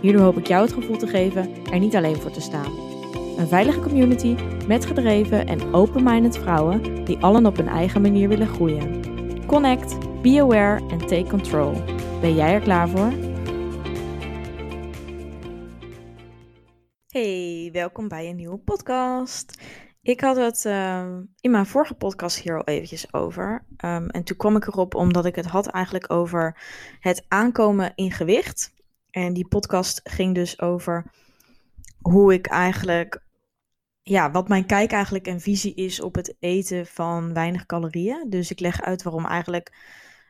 Hierdoor 0.00 0.22
hoop 0.22 0.38
ik 0.38 0.46
jou 0.46 0.62
het 0.64 0.72
gevoel 0.72 0.96
te 0.96 1.06
geven 1.06 1.64
er 1.64 1.78
niet 1.78 1.96
alleen 1.96 2.16
voor 2.16 2.30
te 2.30 2.40
staan. 2.40 2.72
Een 3.38 3.48
veilige 3.48 3.80
community 3.80 4.36
met 4.66 4.86
gedreven 4.86 5.46
en 5.46 5.74
open-minded 5.74 6.38
vrouwen 6.38 7.04
die 7.04 7.18
allen 7.18 7.46
op 7.46 7.56
hun 7.56 7.68
eigen 7.68 8.00
manier 8.00 8.28
willen 8.28 8.46
groeien. 8.46 9.02
Connect, 9.46 10.22
be 10.22 10.40
aware 10.40 10.88
en 10.88 10.98
take 10.98 11.26
control. 11.28 11.72
Ben 12.20 12.34
jij 12.34 12.52
er 12.52 12.60
klaar 12.60 12.88
voor? 12.88 13.12
Hey, 17.06 17.70
welkom 17.72 18.08
bij 18.08 18.28
een 18.28 18.36
nieuwe 18.36 18.58
podcast. 18.58 19.62
Ik 20.02 20.20
had 20.20 20.36
het 20.36 20.64
ehm, 20.64 21.22
in 21.40 21.50
mijn 21.50 21.66
vorige 21.66 21.94
podcast 21.94 22.38
hier 22.38 22.56
al 22.56 22.64
eventjes 22.64 23.12
over. 23.14 23.64
Ehm, 23.76 24.06
en 24.06 24.24
toen 24.24 24.36
kwam 24.36 24.56
ik 24.56 24.66
erop 24.66 24.94
omdat 24.94 25.24
ik 25.24 25.36
het 25.36 25.46
had 25.46 25.66
eigenlijk 25.66 26.12
over 26.12 26.56
het 27.00 27.24
aankomen 27.28 27.92
in 27.94 28.12
gewicht. 28.12 28.78
En 29.10 29.32
die 29.32 29.48
podcast 29.48 30.00
ging 30.04 30.34
dus 30.34 30.60
over 30.60 31.10
hoe 32.00 32.32
ik 32.32 32.46
eigenlijk, 32.46 33.22
ja, 34.02 34.30
wat 34.30 34.48
mijn 34.48 34.66
kijk 34.66 34.92
eigenlijk 34.92 35.26
en 35.26 35.40
visie 35.40 35.74
is 35.74 36.00
op 36.00 36.14
het 36.14 36.36
eten 36.38 36.86
van 36.86 37.34
weinig 37.34 37.66
calorieën. 37.66 38.26
Dus 38.28 38.50
ik 38.50 38.60
leg 38.60 38.82
uit 38.82 39.02
waarom 39.02 39.26
eigenlijk 39.26 39.72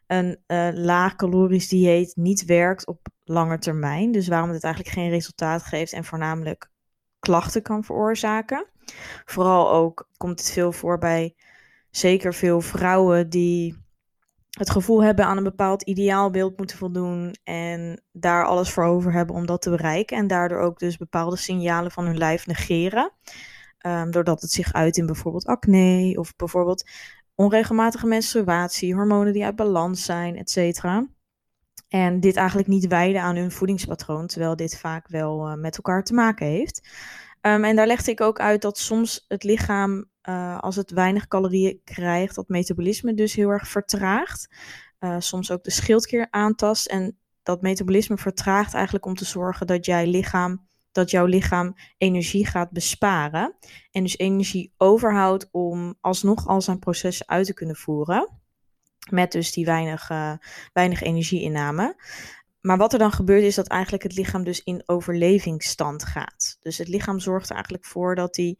een 0.06 0.38
uh, 0.46 0.68
laag 0.72 1.16
calorisch 1.16 1.68
dieet 1.68 2.16
niet 2.16 2.44
werkt 2.44 2.86
op 2.86 3.08
lange 3.24 3.58
termijn. 3.58 4.12
Dus 4.12 4.28
waarom 4.28 4.50
het 4.50 4.64
eigenlijk 4.64 4.94
geen 4.94 5.10
resultaat 5.10 5.62
geeft 5.62 5.92
en 5.92 6.04
voornamelijk 6.04 6.70
klachten 7.18 7.62
kan 7.62 7.84
veroorzaken. 7.84 8.66
Vooral 9.24 9.70
ook 9.70 10.08
komt 10.16 10.38
het 10.38 10.52
veel 10.52 10.72
voor 10.72 10.98
bij 10.98 11.34
zeker 11.90 12.34
veel 12.34 12.60
vrouwen 12.60 13.30
die 13.30 13.76
het 14.50 14.70
gevoel 14.70 15.02
hebben 15.02 15.24
aan 15.24 15.36
een 15.36 15.42
bepaald 15.42 15.82
ideaalbeeld 15.82 16.56
moeten 16.56 16.78
voldoen 16.78 17.34
en 17.44 18.02
daar 18.12 18.46
alles 18.46 18.70
voor 18.70 18.84
over 18.84 19.12
hebben 19.12 19.36
om 19.36 19.46
dat 19.46 19.62
te 19.62 19.70
bereiken 19.70 20.16
en 20.16 20.26
daardoor 20.26 20.58
ook 20.58 20.78
dus 20.78 20.96
bepaalde 20.96 21.36
signalen 21.36 21.90
van 21.90 22.06
hun 22.06 22.18
lijf 22.18 22.46
negeren. 22.46 23.12
Um, 23.86 24.10
doordat 24.10 24.40
het 24.40 24.50
zich 24.50 24.72
uit 24.72 24.96
in 24.96 25.06
bijvoorbeeld 25.06 25.46
acne 25.46 26.16
of 26.18 26.36
bijvoorbeeld 26.36 26.90
onregelmatige 27.34 28.06
menstruatie, 28.06 28.94
hormonen 28.94 29.32
die 29.32 29.44
uit 29.44 29.56
balans 29.56 30.04
zijn, 30.04 30.36
etc. 30.36 30.84
En 31.88 32.20
dit 32.20 32.36
eigenlijk 32.36 32.68
niet 32.68 32.86
wijden 32.86 33.22
aan 33.22 33.36
hun 33.36 33.50
voedingspatroon, 33.50 34.26
terwijl 34.26 34.56
dit 34.56 34.78
vaak 34.78 35.08
wel 35.08 35.48
uh, 35.48 35.54
met 35.54 35.76
elkaar 35.76 36.04
te 36.04 36.14
maken 36.14 36.46
heeft. 36.46 36.88
Um, 37.42 37.64
en 37.64 37.76
daar 37.76 37.86
legde 37.86 38.10
ik 38.10 38.20
ook 38.20 38.40
uit 38.40 38.62
dat 38.62 38.78
soms 38.78 39.24
het 39.28 39.42
lichaam 39.42 40.04
uh, 40.30 40.58
als 40.58 40.76
het 40.76 40.90
weinig 40.90 41.28
calorieën 41.28 41.80
krijgt, 41.84 42.34
dat 42.34 42.48
metabolisme 42.48 43.14
dus 43.14 43.34
heel 43.34 43.48
erg 43.48 43.68
vertraagt. 43.68 44.48
Uh, 45.00 45.16
soms 45.18 45.50
ook 45.50 45.64
de 45.64 45.70
schildklier 45.70 46.26
aantast. 46.30 46.86
En 46.86 47.18
dat 47.42 47.62
metabolisme 47.62 48.16
vertraagt 48.16 48.74
eigenlijk 48.74 49.06
om 49.06 49.14
te 49.14 49.24
zorgen 49.24 49.66
dat, 49.66 49.84
jij 49.84 50.06
lichaam, 50.06 50.66
dat 50.92 51.10
jouw 51.10 51.24
lichaam 51.24 51.74
energie 51.98 52.46
gaat 52.46 52.70
besparen. 52.70 53.54
En 53.90 54.02
dus 54.02 54.18
energie 54.18 54.72
overhoudt 54.76 55.48
om 55.50 55.94
alsnog 56.00 56.46
al 56.46 56.60
zijn 56.60 56.78
processen 56.78 57.28
uit 57.28 57.46
te 57.46 57.54
kunnen 57.54 57.76
voeren. 57.76 58.28
Met 59.10 59.32
dus 59.32 59.52
die 59.52 59.64
weinig, 59.64 60.10
uh, 60.10 60.32
weinig 60.72 61.02
energieinname. 61.02 61.96
Maar 62.60 62.76
wat 62.76 62.92
er 62.92 62.98
dan 62.98 63.12
gebeurt 63.12 63.42
is 63.42 63.54
dat 63.54 63.66
eigenlijk 63.66 64.02
het 64.02 64.16
lichaam 64.16 64.44
dus 64.44 64.62
in 64.62 64.82
overlevingsstand 64.86 66.04
gaat. 66.04 66.58
Dus 66.60 66.78
het 66.78 66.88
lichaam 66.88 67.20
zorgt 67.20 67.48
er 67.48 67.54
eigenlijk 67.54 67.84
voor 67.84 68.14
dat 68.14 68.36
hij 68.36 68.56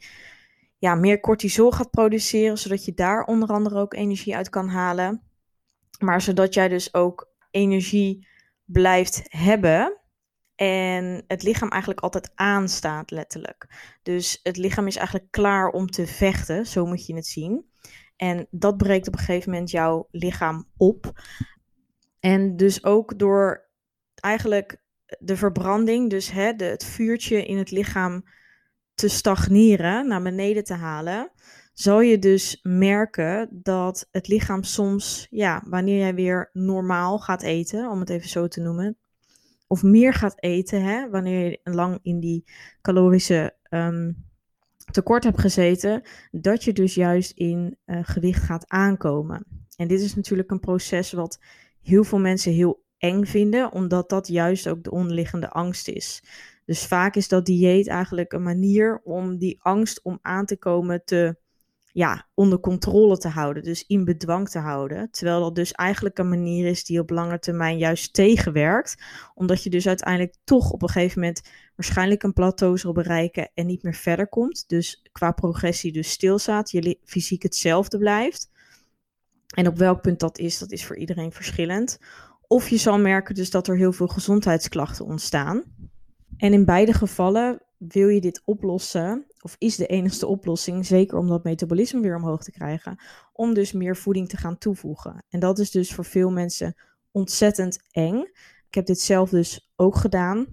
ja, 0.81 0.95
meer 0.95 1.21
cortisol 1.21 1.71
gaat 1.71 1.91
produceren, 1.91 2.59
zodat 2.59 2.85
je 2.85 2.95
daar 2.95 3.25
onder 3.25 3.49
andere 3.49 3.79
ook 3.79 3.95
energie 3.95 4.37
uit 4.37 4.49
kan 4.49 4.69
halen. 4.69 5.23
Maar 5.99 6.21
zodat 6.21 6.55
jij 6.55 6.69
dus 6.69 6.95
ook 6.95 7.33
energie 7.51 8.29
blijft 8.65 9.23
hebben 9.29 10.01
en 10.55 11.25
het 11.27 11.43
lichaam 11.43 11.69
eigenlijk 11.69 12.01
altijd 12.01 12.33
aanstaat, 12.35 13.11
letterlijk. 13.11 13.67
Dus 14.03 14.41
het 14.43 14.57
lichaam 14.57 14.87
is 14.87 14.97
eigenlijk 14.97 15.31
klaar 15.31 15.69
om 15.69 15.87
te 15.87 16.07
vechten, 16.07 16.67
zo 16.67 16.87
moet 16.87 17.07
je 17.07 17.15
het 17.15 17.27
zien. 17.27 17.71
En 18.17 18.47
dat 18.51 18.77
breekt 18.77 19.07
op 19.09 19.13
een 19.13 19.19
gegeven 19.19 19.51
moment 19.51 19.71
jouw 19.71 20.09
lichaam 20.11 20.69
op. 20.77 21.13
En 22.21 22.57
dus 22.57 22.85
ook 22.85 23.19
door 23.19 23.69
eigenlijk 24.15 24.83
de 25.19 25.37
verbranding, 25.37 26.11
dus 26.11 26.31
hè, 26.31 26.53
het 26.57 26.85
vuurtje 26.85 27.47
in 27.47 27.59
het 27.59 27.71
lichaam 27.71 28.25
te 29.01 29.09
stagneren, 29.09 30.09
naar 30.09 30.23
beneden 30.23 30.65
te 30.65 30.75
halen, 30.75 31.31
zal 31.73 32.01
je 32.01 32.19
dus 32.19 32.61
merken 32.63 33.49
dat 33.63 34.09
het 34.11 34.29
lichaam 34.29 34.63
soms, 34.63 35.27
ja, 35.31 35.63
wanneer 35.67 35.99
jij 35.99 36.15
weer 36.15 36.51
normaal 36.53 37.19
gaat 37.19 37.43
eten, 37.43 37.91
om 37.91 38.01
het 38.01 38.11
even 38.11 38.29
zo 38.29 38.49
te 38.49 38.61
noemen, 38.61 38.97
of 39.67 39.83
meer 39.83 40.15
gaat 40.15 40.43
eten, 40.43 40.83
hè, 40.83 41.11
wanneer 41.11 41.51
je 41.51 41.61
lang 41.63 41.99
in 42.03 42.21
die 42.21 42.45
calorische 42.83 43.55
um, 43.71 44.29
tekort 44.91 45.25
hebt 45.25 45.41
gezeten, 45.41 46.03
dat 46.31 46.65
je 46.65 46.73
dus 46.73 46.95
juist 46.95 47.31
in 47.31 47.77
uh, 47.87 47.99
gewicht 48.03 48.43
gaat 48.43 48.69
aankomen. 48.69 49.45
En 49.77 49.89
dit 49.89 50.01
is 50.01 50.15
natuurlijk 50.15 50.51
een 50.51 50.61
proces 50.61 51.13
wat 51.13 51.41
heel 51.83 52.05
veel 52.05 52.19
mensen 52.19 52.53
heel 52.53 52.85
eng 52.99 53.25
vinden, 53.25 53.73
omdat 53.73 54.09
dat 54.09 54.29
juist 54.29 54.69
ook 54.69 54.85
de 54.85 54.91
onderliggende 54.91 55.51
angst 55.51 55.89
is. 55.89 56.23
Dus 56.65 56.87
vaak 56.87 57.15
is 57.15 57.29
dat 57.29 57.47
dieet 57.47 57.89
eigenlijk 57.89 58.33
een 58.33 58.43
manier 58.43 59.01
om 59.05 59.39
die 59.39 59.59
angst 59.63 60.03
om 60.03 60.19
aan 60.23 60.47
te 60.47 60.57
komen 60.57 61.05
te 61.05 61.37
ja, 61.93 62.27
onder 62.35 62.61
controle 62.61 63.19
te 63.19 63.29
houden, 63.29 63.63
dus 63.63 63.87
in 63.87 64.05
bedwang 64.05 64.49
te 64.49 64.59
houden. 64.59 65.11
Terwijl 65.11 65.41
dat 65.41 65.55
dus 65.55 65.73
eigenlijk 65.73 66.19
een 66.19 66.29
manier 66.29 66.67
is 66.67 66.85
die 66.85 67.01
op 67.01 67.11
lange 67.11 67.39
termijn 67.39 67.79
juist 67.79 68.15
tegenwerkt, 68.15 69.03
omdat 69.35 69.63
je 69.63 69.71
dus 69.71 69.87
uiteindelijk 69.87 70.35
toch 70.45 70.71
op 70.71 70.83
een 70.83 70.89
gegeven 70.89 71.21
moment 71.21 71.43
waarschijnlijk 71.77 72.23
een 72.23 72.33
plateau 72.33 72.79
zal 72.79 72.93
bereiken 72.93 73.51
en 73.55 73.67
niet 73.67 73.83
meer 73.83 73.95
verder 73.95 74.29
komt. 74.29 74.69
Dus 74.69 75.03
qua 75.13 75.31
progressie 75.33 75.93
dus 75.93 76.11
stilstaat, 76.11 76.71
je 76.71 76.99
fysiek 77.05 77.43
hetzelfde 77.43 77.99
blijft. 77.99 78.51
En 79.55 79.67
op 79.67 79.77
welk 79.77 80.01
punt 80.01 80.21
dat 80.21 80.39
is, 80.39 80.59
dat 80.59 80.73
is 80.73 80.87
voor 80.87 80.97
iedereen 80.97 81.33
verschillend. 81.33 81.99
Of 82.47 82.69
je 82.69 82.77
zal 82.77 82.99
merken 82.99 83.35
dus 83.35 83.51
dat 83.51 83.69
er 83.69 83.77
heel 83.77 83.93
veel 83.93 84.09
gezondheidsklachten 84.09 85.05
ontstaan. 85.05 85.65
En 86.41 86.53
in 86.53 86.65
beide 86.65 86.93
gevallen 86.93 87.63
wil 87.77 88.09
je 88.09 88.21
dit 88.21 88.43
oplossen, 88.45 89.27
of 89.41 89.57
is 89.59 89.77
de 89.77 89.87
enigste 89.87 90.27
oplossing, 90.27 90.87
zeker 90.87 91.19
om 91.19 91.29
dat 91.29 91.45
metabolisme 91.45 92.01
weer 92.01 92.17
omhoog 92.17 92.43
te 92.43 92.51
krijgen, 92.51 92.99
om 93.33 93.55
dus 93.55 93.73
meer 93.73 93.97
voeding 93.97 94.29
te 94.29 94.37
gaan 94.37 94.59
toevoegen. 94.59 95.25
En 95.29 95.41
dat 95.41 95.59
is 95.59 95.71
dus 95.71 95.95
voor 95.95 96.05
veel 96.05 96.31
mensen 96.31 96.75
ontzettend 97.11 97.79
eng. 97.91 98.17
Ik 98.69 98.75
heb 98.75 98.87
dit 98.87 99.01
zelf 99.01 99.31
dus 99.31 99.73
ook 99.77 99.97
gedaan. 99.97 100.47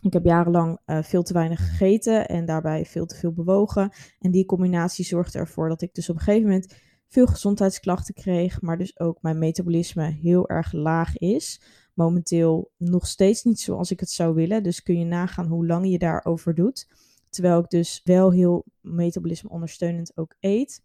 Ik 0.00 0.12
heb 0.12 0.24
jarenlang 0.24 0.78
uh, 0.86 1.02
veel 1.02 1.22
te 1.22 1.32
weinig 1.32 1.58
gegeten 1.58 2.28
en 2.28 2.44
daarbij 2.44 2.84
veel 2.84 3.06
te 3.06 3.16
veel 3.16 3.32
bewogen. 3.32 3.92
En 4.18 4.30
die 4.30 4.44
combinatie 4.44 5.04
zorgde 5.04 5.38
ervoor 5.38 5.68
dat 5.68 5.82
ik 5.82 5.94
dus 5.94 6.08
op 6.08 6.16
een 6.16 6.22
gegeven 6.22 6.48
moment 6.48 6.74
veel 7.08 7.26
gezondheidsklachten 7.26 8.14
kreeg, 8.14 8.60
maar 8.60 8.78
dus 8.78 9.00
ook 9.00 9.22
mijn 9.22 9.38
metabolisme 9.38 10.04
heel 10.04 10.48
erg 10.48 10.72
laag 10.72 11.16
is. 11.16 11.60
Momenteel 11.96 12.70
nog 12.76 13.06
steeds 13.06 13.42
niet 13.42 13.60
zoals 13.60 13.90
ik 13.90 14.00
het 14.00 14.10
zou 14.10 14.34
willen, 14.34 14.62
dus 14.62 14.82
kun 14.82 14.98
je 14.98 15.04
nagaan 15.04 15.46
hoe 15.46 15.66
lang 15.66 15.90
je 15.90 15.98
daarover 15.98 16.54
doet. 16.54 16.88
Terwijl 17.28 17.58
ik 17.58 17.68
dus 17.68 18.00
wel 18.04 18.32
heel 18.32 18.64
metabolisme 18.80 19.50
ondersteunend 19.50 20.16
ook 20.16 20.34
eet. 20.40 20.84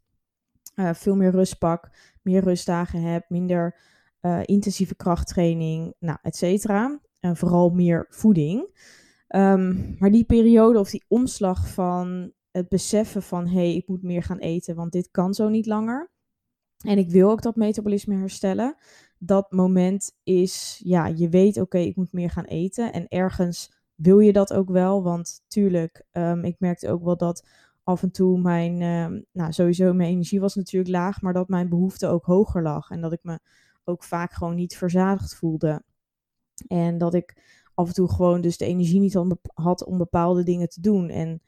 Uh, 0.76 0.94
veel 0.94 1.16
meer 1.16 1.32
rust 1.32 1.58
pak, 1.58 1.90
meer 2.22 2.44
rustdagen 2.44 3.02
heb, 3.02 3.30
minder 3.30 3.80
uh, 4.22 4.40
intensieve 4.46 4.96
krachttraining, 4.96 5.94
nou, 6.00 6.18
et 6.22 6.36
cetera. 6.36 7.00
En 7.20 7.38
vooral 7.38 7.70
meer 7.70 8.06
voeding. 8.10 8.60
Um, 9.36 9.96
maar 10.00 10.12
die 10.12 10.26
periode 10.26 10.80
of 10.80 10.90
die 10.90 11.06
omslag 11.08 11.70
van 11.70 12.32
het 12.52 12.70
beseffen 12.70 13.22
van 13.22 13.48
hé, 13.48 13.54
hey, 13.54 13.76
ik 13.76 13.88
moet 13.88 14.04
meer 14.04 14.24
gaan 14.24 14.40
eten, 14.40 14.76
want 14.76 14.92
dit 14.92 15.12
kan 15.12 15.34
zo 15.34 15.50
niet 15.50 15.66
langer. 15.66 16.12
En 16.86 16.98
ik 16.98 17.10
wil 17.10 17.30
ook 17.30 17.42
dat 17.42 17.56
metabolisme 17.56 18.16
herstellen. 18.16 18.76
Dat 19.24 19.52
moment 19.52 20.16
is, 20.24 20.82
ja, 20.84 21.08
je 21.08 21.30
weet, 21.30 21.60
oké, 21.60 21.78
ik 21.78 21.96
moet 21.96 22.14
meer 22.14 22.30
gaan 22.30 22.46
eten. 22.46 22.94
En 22.94 23.08
ergens 23.08 23.72
wil 23.96 24.20
je 24.20 24.34
dat 24.34 24.54
ook 24.54 24.70
wel, 24.70 25.04
want 25.04 25.44
tuurlijk, 25.48 26.06
um, 26.12 26.44
ik 26.44 26.56
merkte 26.60 26.90
ook 26.90 27.04
wel 27.04 27.18
dat 27.18 27.48
af 27.84 28.04
en 28.04 28.12
toe 28.12 28.40
mijn, 28.40 28.82
um, 28.82 29.26
nou 29.32 29.52
sowieso 29.52 29.94
mijn 29.94 30.10
energie 30.10 30.40
was 30.40 30.56
natuurlijk 30.56 30.92
laag, 30.92 31.22
maar 31.22 31.34
dat 31.34 31.48
mijn 31.48 31.70
behoefte 31.70 32.08
ook 32.08 32.26
hoger 32.26 32.62
lag. 32.62 32.90
En 32.90 33.02
dat 33.02 33.14
ik 33.14 33.20
me 33.24 33.40
ook 33.84 34.04
vaak 34.04 34.32
gewoon 34.34 34.56
niet 34.56 34.78
verzadigd 34.78 35.36
voelde. 35.36 35.84
En 36.68 36.98
dat 36.98 37.14
ik 37.14 37.36
af 37.74 37.88
en 37.88 37.94
toe 37.94 38.10
gewoon 38.12 38.42
dus 38.42 38.58
de 38.58 38.66
energie 38.66 39.00
niet 39.00 39.20
had 39.54 39.86
om 39.86 39.98
bepaalde 39.98 40.44
dingen 40.44 40.70
te 40.70 40.82
doen. 40.82 41.10
En 41.10 41.42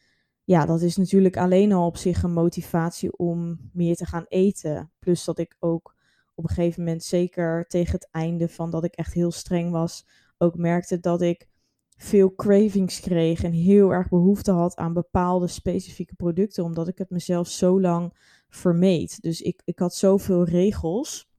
ja, 0.44 0.66
dat 0.66 0.82
is 0.82 0.98
natuurlijk 0.98 1.38
alleen 1.38 1.72
al 1.72 1.86
op 1.86 1.98
zich 1.98 2.24
een 2.24 2.34
motivatie 2.34 3.18
om 3.18 3.70
meer 3.72 3.96
te 3.96 4.06
gaan 4.06 4.26
eten. 4.28 4.92
Plus 5.00 5.24
dat 5.24 5.38
ik 5.38 5.56
ook 5.60 5.93
op 6.36 6.44
een 6.44 6.56
gegeven 6.56 6.84
moment, 6.84 7.04
zeker 7.04 7.66
tegen 7.68 7.92
het 7.92 8.08
einde 8.12 8.50
van 8.50 8.70
dat 8.70 8.84
ik 8.84 8.94
echt 8.94 9.14
heel 9.14 9.32
streng 9.32 9.72
was, 9.72 10.06
ook 10.38 10.58
merkte 10.58 11.00
dat 11.00 11.22
ik 11.22 11.48
veel 11.98 12.36
cravings 12.36 13.00
kreeg 13.00 13.44
en 13.44 13.52
heel 13.52 13.94
erg 13.94 14.10
behoefte 14.10 14.52
had 14.52 14.76
aan 14.76 14.94
bepaalde 14.94 15.48
specifieke 15.48 16.16
producten, 16.16 16.64
omdat 16.64 16.88
ik 16.88 16.98
het 16.98 17.10
mezelf 17.10 17.48
zo 17.48 17.82
lang 17.82 18.14
vermeed. 18.50 19.22
Dus 19.22 19.42
ik, 19.42 19.62
ik 19.66 19.80
had 19.80 19.96
zoveel 19.96 20.44
regels. 20.44 21.32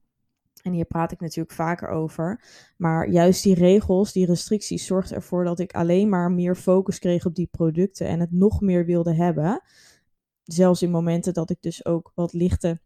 En 0.61 0.73
hier 0.73 0.85
praat 0.85 1.11
ik 1.11 1.19
natuurlijk 1.19 1.55
vaker 1.55 1.89
over. 1.89 2.43
Maar 2.77 3.09
juist 3.09 3.43
die 3.43 3.55
regels, 3.55 4.11
die 4.11 4.25
restricties, 4.25 4.85
zorgden 4.85 5.15
ervoor 5.15 5.43
dat 5.43 5.59
ik 5.59 5.73
alleen 5.73 6.09
maar 6.09 6.31
meer 6.31 6.55
focus 6.55 6.99
kreeg 6.99 7.25
op 7.25 7.35
die 7.35 7.47
producten 7.51 8.07
en 8.07 8.19
het 8.19 8.31
nog 8.31 8.61
meer 8.61 8.85
wilde 8.85 9.13
hebben. 9.15 9.61
Zelfs 10.43 10.81
in 10.81 10.91
momenten 10.91 11.33
dat 11.33 11.49
ik 11.49 11.61
dus 11.61 11.85
ook 11.85 12.11
wat 12.15 12.33
lichte 12.33 12.81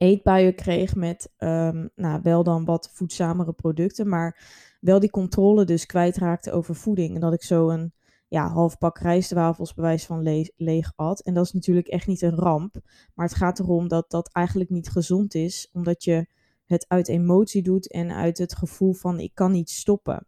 eetbuien 0.00 0.54
kreeg 0.54 0.94
met 0.94 1.32
um, 1.38 1.90
nou, 1.94 2.20
wel 2.22 2.42
dan 2.42 2.64
wat 2.64 2.90
voedzamere 2.92 3.52
producten, 3.52 4.08
maar 4.08 4.38
wel 4.80 5.00
die 5.00 5.10
controle 5.10 5.64
dus 5.64 5.86
kwijtraakte 5.86 6.52
over 6.52 6.74
voeding. 6.74 7.14
En 7.14 7.20
dat 7.20 7.32
ik 7.32 7.42
zo 7.42 7.68
een 7.68 7.92
ja, 8.28 8.48
half 8.48 8.78
pak 8.78 8.98
rijstwafels 8.98 9.74
bewijs 9.74 10.06
van 10.06 10.22
le 10.22 10.52
leeg 10.56 10.92
at. 10.96 11.20
En 11.20 11.34
dat 11.34 11.44
is 11.44 11.52
natuurlijk 11.52 11.86
echt 11.86 12.06
niet 12.06 12.22
een 12.22 12.34
ramp, 12.34 12.74
maar 13.14 13.26
het 13.26 13.36
gaat 13.36 13.58
erom 13.58 13.88
dat 13.88 14.10
dat 14.10 14.32
eigenlijk 14.32 14.70
niet 14.70 14.90
gezond 14.90 15.34
is, 15.34 15.70
omdat 15.72 16.04
je 16.04 16.26
het 16.64 16.84
uit 16.88 17.08
emotie 17.08 17.62
doet 17.62 17.90
en 17.90 18.12
uit 18.12 18.38
het 18.38 18.56
gevoel 18.56 18.92
van 18.92 19.20
ik 19.20 19.34
kan 19.34 19.52
niet 19.52 19.70
stoppen. 19.70 20.26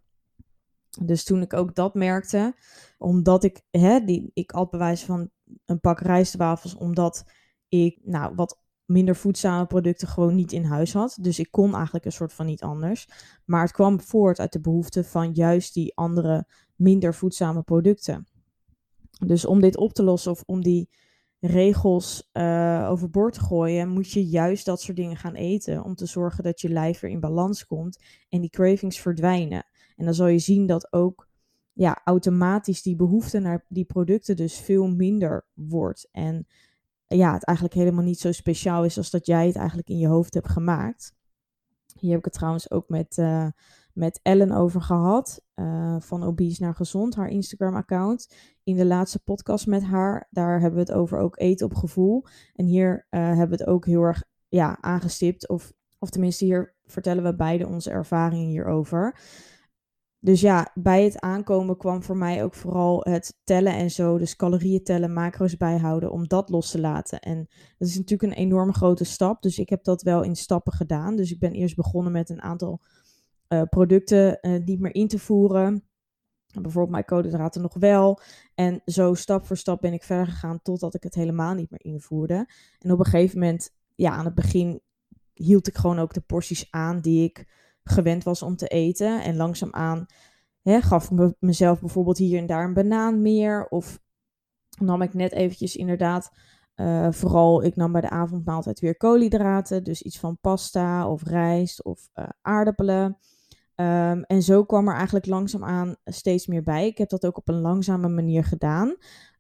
Dus 1.00 1.24
toen 1.24 1.42
ik 1.42 1.52
ook 1.52 1.74
dat 1.74 1.94
merkte, 1.94 2.54
omdat 2.98 3.44
ik, 3.44 3.62
hè, 3.70 4.04
die, 4.04 4.30
ik 4.34 4.66
bewijs 4.70 5.04
van 5.04 5.30
een 5.64 5.80
pak 5.80 6.00
rijstwafels, 6.00 6.74
omdat 6.74 7.24
ik 7.68 7.98
nou, 8.02 8.34
wat 8.34 8.61
minder 8.86 9.16
voedzame 9.16 9.66
producten 9.66 10.08
gewoon 10.08 10.34
niet 10.34 10.52
in 10.52 10.64
huis 10.64 10.92
had. 10.92 11.18
Dus 11.20 11.38
ik 11.38 11.50
kon 11.50 11.74
eigenlijk 11.74 12.04
een 12.04 12.12
soort 12.12 12.32
van 12.32 12.46
niet 12.46 12.62
anders. 12.62 13.08
Maar 13.44 13.62
het 13.62 13.72
kwam 13.72 14.00
voort 14.00 14.40
uit 14.40 14.52
de 14.52 14.60
behoefte 14.60 15.04
van 15.04 15.32
juist 15.32 15.74
die 15.74 15.96
andere 15.96 16.46
minder 16.76 17.14
voedzame 17.14 17.62
producten. 17.62 18.26
Dus 19.26 19.44
om 19.44 19.60
dit 19.60 19.76
op 19.76 19.92
te 19.92 20.02
lossen 20.02 20.32
of 20.32 20.42
om 20.46 20.62
die 20.62 20.88
regels 21.40 22.30
uh, 22.32 22.86
overboord 22.90 23.32
te 23.32 23.40
gooien, 23.40 23.88
moet 23.88 24.10
je 24.10 24.26
juist 24.26 24.64
dat 24.64 24.80
soort 24.80 24.96
dingen 24.96 25.16
gaan 25.16 25.34
eten. 25.34 25.84
Om 25.84 25.94
te 25.94 26.06
zorgen 26.06 26.44
dat 26.44 26.60
je 26.60 26.68
lijf 26.68 27.00
weer 27.00 27.10
in 27.10 27.20
balans 27.20 27.66
komt 27.66 27.98
en 28.28 28.40
die 28.40 28.50
cravings 28.50 29.00
verdwijnen. 29.00 29.66
En 29.96 30.04
dan 30.04 30.14
zal 30.14 30.26
je 30.26 30.38
zien 30.38 30.66
dat 30.66 30.92
ook 30.92 31.28
ja, 31.72 32.00
automatisch 32.04 32.82
die 32.82 32.96
behoefte 32.96 33.38
naar 33.38 33.64
die 33.68 33.84
producten 33.84 34.36
dus 34.36 34.60
veel 34.60 34.88
minder 34.88 35.46
wordt. 35.54 36.08
En 36.12 36.46
ja, 37.16 37.32
het 37.32 37.44
eigenlijk 37.44 37.76
helemaal 37.76 38.04
niet 38.04 38.20
zo 38.20 38.32
speciaal 38.32 38.84
is 38.84 38.96
als 38.96 39.10
dat 39.10 39.26
jij 39.26 39.46
het 39.46 39.56
eigenlijk 39.56 39.88
in 39.88 39.98
je 39.98 40.06
hoofd 40.06 40.34
hebt 40.34 40.48
gemaakt. 40.48 41.14
Hier 41.98 42.10
heb 42.10 42.18
ik 42.18 42.24
het 42.24 42.34
trouwens 42.34 42.70
ook 42.70 42.88
met, 42.88 43.16
uh, 43.16 43.46
met 43.92 44.20
Ellen 44.22 44.52
over 44.52 44.82
gehad, 44.82 45.42
uh, 45.54 45.96
van 45.98 46.22
Obese 46.22 46.62
naar 46.62 46.74
Gezond, 46.74 47.14
haar 47.14 47.28
Instagram-account. 47.28 48.34
In 48.62 48.76
de 48.76 48.86
laatste 48.86 49.18
podcast 49.18 49.66
met 49.66 49.82
haar, 49.82 50.28
daar 50.30 50.60
hebben 50.60 50.84
we 50.84 50.92
het 50.92 51.00
over 51.00 51.18
ook 51.18 51.38
eten 51.38 51.66
op 51.66 51.74
gevoel. 51.74 52.24
En 52.54 52.66
hier 52.66 53.06
uh, 53.10 53.26
hebben 53.26 53.58
we 53.58 53.64
het 53.64 53.66
ook 53.66 53.86
heel 53.86 54.02
erg 54.02 54.24
ja, 54.48 54.78
aangestipt, 54.80 55.48
of, 55.48 55.72
of 55.98 56.10
tenminste 56.10 56.44
hier 56.44 56.74
vertellen 56.84 57.24
we 57.24 57.36
beide 57.36 57.66
onze 57.66 57.90
ervaringen 57.90 58.48
hierover. 58.48 59.20
Dus 60.24 60.40
ja, 60.40 60.70
bij 60.74 61.04
het 61.04 61.20
aankomen 61.20 61.76
kwam 61.76 62.02
voor 62.02 62.16
mij 62.16 62.44
ook 62.44 62.54
vooral 62.54 63.00
het 63.00 63.40
tellen 63.44 63.74
en 63.74 63.90
zo. 63.90 64.18
Dus 64.18 64.36
calorieën 64.36 64.82
tellen, 64.82 65.12
macro's 65.12 65.56
bijhouden, 65.56 66.12
om 66.12 66.28
dat 66.28 66.48
los 66.48 66.70
te 66.70 66.80
laten. 66.80 67.20
En 67.20 67.48
dat 67.78 67.88
is 67.88 67.96
natuurlijk 67.96 68.32
een 68.32 68.38
enorme 68.38 68.72
grote 68.72 69.04
stap. 69.04 69.42
Dus 69.42 69.58
ik 69.58 69.68
heb 69.68 69.84
dat 69.84 70.02
wel 70.02 70.22
in 70.22 70.36
stappen 70.36 70.72
gedaan. 70.72 71.16
Dus 71.16 71.30
ik 71.30 71.38
ben 71.38 71.52
eerst 71.52 71.76
begonnen 71.76 72.12
met 72.12 72.28
een 72.28 72.42
aantal 72.42 72.80
uh, 73.48 73.62
producten 73.62 74.38
uh, 74.42 74.64
niet 74.64 74.80
meer 74.80 74.94
in 74.94 75.08
te 75.08 75.18
voeren. 75.18 75.84
Bijvoorbeeld 76.52 76.90
mijn 76.90 77.04
koolhydraten 77.04 77.62
nog 77.62 77.74
wel. 77.74 78.20
En 78.54 78.82
zo 78.84 79.14
stap 79.14 79.46
voor 79.46 79.56
stap 79.56 79.80
ben 79.80 79.92
ik 79.92 80.02
verder 80.02 80.26
gegaan 80.26 80.62
totdat 80.62 80.94
ik 80.94 81.02
het 81.02 81.14
helemaal 81.14 81.54
niet 81.54 81.70
meer 81.70 81.84
invoerde. 81.84 82.48
En 82.78 82.92
op 82.92 82.98
een 82.98 83.04
gegeven 83.04 83.38
moment, 83.38 83.70
ja, 83.94 84.10
aan 84.10 84.24
het 84.24 84.34
begin 84.34 84.80
hield 85.32 85.68
ik 85.68 85.76
gewoon 85.76 85.98
ook 85.98 86.14
de 86.14 86.20
porties 86.20 86.66
aan 86.70 87.00
die 87.00 87.24
ik 87.24 87.46
gewend 87.84 88.24
was 88.24 88.42
om 88.42 88.56
te 88.56 88.66
eten. 88.66 89.22
En 89.22 89.36
langzaamaan 89.36 90.06
hè, 90.62 90.80
gaf 90.80 91.10
ik 91.10 91.34
mezelf 91.38 91.80
bijvoorbeeld 91.80 92.18
hier 92.18 92.38
en 92.38 92.46
daar 92.46 92.64
een 92.64 92.74
banaan 92.74 93.22
meer. 93.22 93.66
Of 93.68 94.00
nam 94.78 95.02
ik 95.02 95.14
net 95.14 95.32
eventjes 95.32 95.76
inderdaad, 95.76 96.30
uh, 96.76 97.12
vooral 97.12 97.64
ik 97.64 97.76
nam 97.76 97.92
bij 97.92 98.00
de 98.00 98.10
avondmaaltijd 98.10 98.80
weer 98.80 98.96
koolhydraten. 98.96 99.84
Dus 99.84 100.02
iets 100.02 100.18
van 100.18 100.38
pasta 100.40 101.08
of 101.08 101.22
rijst 101.22 101.84
of 101.84 102.08
uh, 102.14 102.28
aardappelen. 102.42 103.18
Um, 103.76 104.22
en 104.22 104.42
zo 104.42 104.64
kwam 104.64 104.88
er 104.88 104.94
eigenlijk 104.94 105.26
langzaamaan 105.26 105.96
steeds 106.04 106.46
meer 106.46 106.62
bij. 106.62 106.86
Ik 106.86 106.98
heb 106.98 107.08
dat 107.08 107.26
ook 107.26 107.36
op 107.36 107.48
een 107.48 107.60
langzame 107.60 108.08
manier 108.08 108.44
gedaan. 108.44 108.96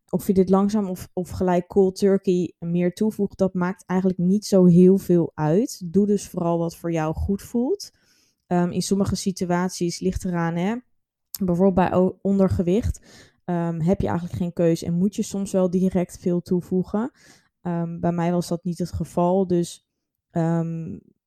Of 0.08 0.26
je 0.26 0.32
dit 0.32 0.48
langzaam 0.48 0.88
of, 0.88 1.08
of 1.12 1.30
gelijk 1.30 1.66
cold 1.66 1.96
turkey 1.96 2.54
meer 2.58 2.92
toevoegt, 2.92 3.38
dat 3.38 3.54
maakt 3.54 3.84
eigenlijk 3.86 4.18
niet 4.18 4.46
zo 4.46 4.64
heel 4.64 4.98
veel 4.98 5.32
uit. 5.34 5.92
Doe 5.92 6.06
dus 6.06 6.28
vooral 6.28 6.58
wat 6.58 6.76
voor 6.76 6.92
jou 6.92 7.14
goed 7.14 7.42
voelt. 7.42 7.90
Um, 8.52 8.70
in 8.70 8.82
sommige 8.82 9.16
situaties 9.16 10.00
ligt 10.00 10.24
eraan, 10.24 10.56
hè, 10.56 10.76
bijvoorbeeld 11.44 11.90
bij 11.90 12.12
ondergewicht, 12.22 13.00
um, 13.44 13.80
heb 13.80 14.00
je 14.00 14.06
eigenlijk 14.06 14.38
geen 14.38 14.52
keuze 14.52 14.86
en 14.86 14.94
moet 14.94 15.16
je 15.16 15.22
soms 15.22 15.52
wel 15.52 15.70
direct 15.70 16.18
veel 16.18 16.40
toevoegen. 16.40 17.10
Um, 17.62 18.00
bij 18.00 18.12
mij 18.12 18.32
was 18.32 18.48
dat 18.48 18.64
niet 18.64 18.78
het 18.78 18.92
geval, 18.92 19.46
dus 19.46 19.86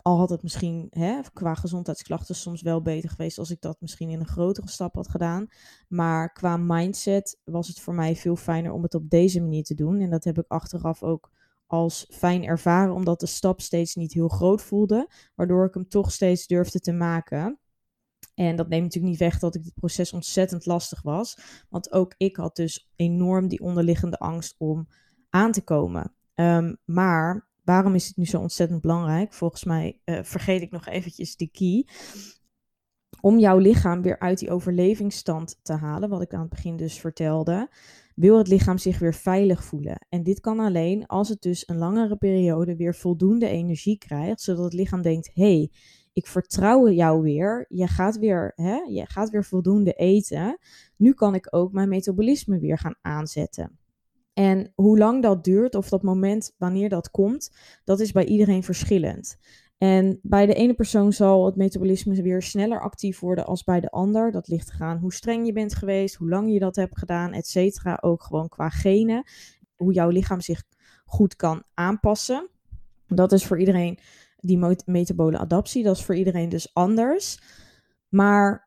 al 0.06 0.18
had 0.18 0.30
het 0.30 0.44
misschien 0.44 0.88
hè, 0.90 1.20
qua 1.34 1.54
gezondheidsklachten 1.54 2.36
soms 2.36 2.62
wel 2.62 2.82
beter 2.82 3.10
geweest 3.10 3.38
als 3.38 3.52
ik 3.52 3.62
dat 3.62 3.82
misschien 3.82 4.10
in 4.10 4.20
een 4.20 4.28
grotere 4.28 4.70
stap 4.70 4.96
had 4.96 5.10
gedaan. 5.10 5.48
Maar 5.88 6.34
qua 6.34 6.58
mindset 6.58 7.40
was 7.44 7.68
het 7.68 7.80
voor 7.80 7.94
mij 7.94 8.16
veel 8.16 8.36
fijner 8.36 8.72
om 8.72 8.84
het 8.84 8.94
op 8.94 9.10
deze 9.10 9.42
manier 9.42 9.64
te 9.64 9.74
doen. 9.74 10.00
En 10.00 10.10
dat 10.10 10.24
heb 10.24 10.38
ik 10.38 10.46
achteraf 10.48 11.04
ook 11.04 11.32
als 11.76 12.06
fijn 12.10 12.44
ervaren, 12.44 12.94
omdat 12.94 13.20
de 13.20 13.26
stap 13.26 13.62
steeds 13.62 13.96
niet 13.96 14.14
heel 14.14 14.28
groot 14.28 14.62
voelde, 14.62 15.10
waardoor 15.36 15.66
ik 15.66 15.74
hem 15.74 15.88
toch 15.88 16.12
steeds 16.12 16.48
durfde 16.48 16.80
te 16.80 16.92
maken. 16.92 17.60
En 18.36 18.56
dat 18.56 18.68
neemt 18.68 18.84
natuurlijk 18.84 19.12
niet 19.12 19.22
weg 19.22 19.40
dat 19.40 19.56
ik 19.56 19.64
dit 19.64 19.74
proces 19.74 20.14
ontzettend 20.14 20.66
lastig 20.66 21.02
was, 21.02 21.38
want 21.70 21.92
ook 21.92 22.14
ik 22.18 22.36
had 22.36 22.56
dus 22.56 22.92
enorm 22.96 23.48
die 23.48 23.60
onderliggende 23.60 24.18
angst 24.18 24.56
om 24.58 24.88
aan 25.30 25.52
te 25.52 25.64
komen. 25.64 26.16
Um, 26.36 26.78
maar 26.86 27.48
waarom 27.64 27.96
is 27.96 28.08
het 28.08 28.18
nu 28.18 28.26
zo 28.26 28.40
ontzettend 28.40 28.82
belangrijk? 28.82 29.34
Volgens 29.34 29.64
mij 29.64 30.02
uh, 30.06 30.20
vergeet 30.24 30.62
ik 30.62 30.72
nog 30.72 30.86
eventjes 30.86 31.36
de 31.36 31.48
key. 31.48 31.88
Om 33.22 33.40
jouw 33.40 33.58
lichaam 33.58 34.02
weer 34.02 34.20
uit 34.20 34.40
die 34.40 34.52
overlevingsstand 34.52 35.60
te 35.62 35.74
halen, 35.74 36.10
wat 36.10 36.22
ik 36.22 36.34
aan 36.34 36.40
het 36.40 36.50
begin 36.50 36.78
dus 36.78 37.00
vertelde 37.00 37.70
wil 38.16 38.38
het 38.38 38.48
lichaam 38.48 38.78
zich 38.78 39.00
weer 39.00 39.14
veilig 39.14 39.64
voelen. 39.64 40.06
En 40.10 40.24
dit 40.24 40.40
kan 40.40 40.60
alleen 40.60 41.06
als 41.06 41.30
het 41.30 41.42
dus 41.42 41.68
een 41.68 41.78
langere 41.78 42.16
periode 42.16 42.76
weer 42.76 42.96
voldoende 42.96 43.48
energie 43.48 43.98
krijgt, 43.98 44.42
zodat 44.42 44.64
het 44.64 44.74
lichaam 44.74 45.02
denkt: 45.02 45.32
hey, 45.34 45.72
ik 46.14 46.28
vertrouw 46.28 46.90
jou 46.90 47.22
weer. 47.22 47.66
Je 47.70 47.88
gaat 47.88 48.18
weer, 48.18 48.52
hè, 48.56 48.76
je 48.76 49.06
gaat 49.06 49.30
weer 49.30 49.44
voldoende 49.44 49.94
eten. 49.94 50.58
Nu 50.98 51.14
kan 51.14 51.36
ik 51.36 51.48
ook 51.50 51.72
mijn 51.72 51.90
metabolisme 51.90 52.60
weer 52.60 52.78
gaan 52.78 52.96
aanzetten. 53.02 53.80
En 54.34 54.72
hoe 54.76 54.98
lang 54.98 55.22
dat 55.22 55.44
duurt, 55.44 55.76
of 55.76 55.90
dat 55.90 56.04
moment 56.04 56.54
wanneer 56.58 56.90
dat 56.90 57.12
komt, 57.12 57.52
dat 57.84 58.00
is 58.00 58.12
bij 58.12 58.26
iedereen 58.26 58.64
verschillend. 58.64 59.38
En 59.78 60.20
bij 60.22 60.46
de 60.46 60.54
ene 60.54 60.74
persoon 60.74 61.14
zal 61.14 61.46
het 61.46 61.56
metabolisme 61.56 62.22
weer 62.22 62.42
sneller 62.42 62.82
actief 62.82 63.20
worden 63.20 63.46
als 63.46 63.64
bij 63.64 63.80
de 63.80 63.90
ander. 63.90 64.32
Dat 64.32 64.48
ligt 64.48 64.74
eraan 64.74 64.98
hoe 64.98 65.14
streng 65.14 65.46
je 65.46 65.54
bent 65.54 65.76
geweest, 65.76 66.16
hoe 66.16 66.30
lang 66.30 66.52
je 66.52 66.60
dat 66.60 66.76
hebt 66.76 66.98
gedaan, 66.98 67.34
et 67.34 67.48
cetera. 67.48 67.98
Ook 68.02 68.24
gewoon 68.24 68.50
qua 68.50 68.70
genen, 68.70 69.24
hoe 69.76 69.94
jouw 69.94 70.10
lichaam 70.10 70.42
zich 70.42 70.64
goed 71.06 71.36
kan 71.36 71.64
aanpassen. 71.74 72.50
Dat 73.08 73.32
is 73.32 73.46
voor 73.46 73.60
iedereen 73.60 74.00
die 74.38 74.76
metabole 74.86 75.38
adaptie, 75.38 75.84
dat 75.84 75.96
is 75.96 76.04
voor 76.04 76.16
iedereen 76.16 76.50
dus 76.50 76.74
anders. 76.74 77.40
Maar 78.10 78.65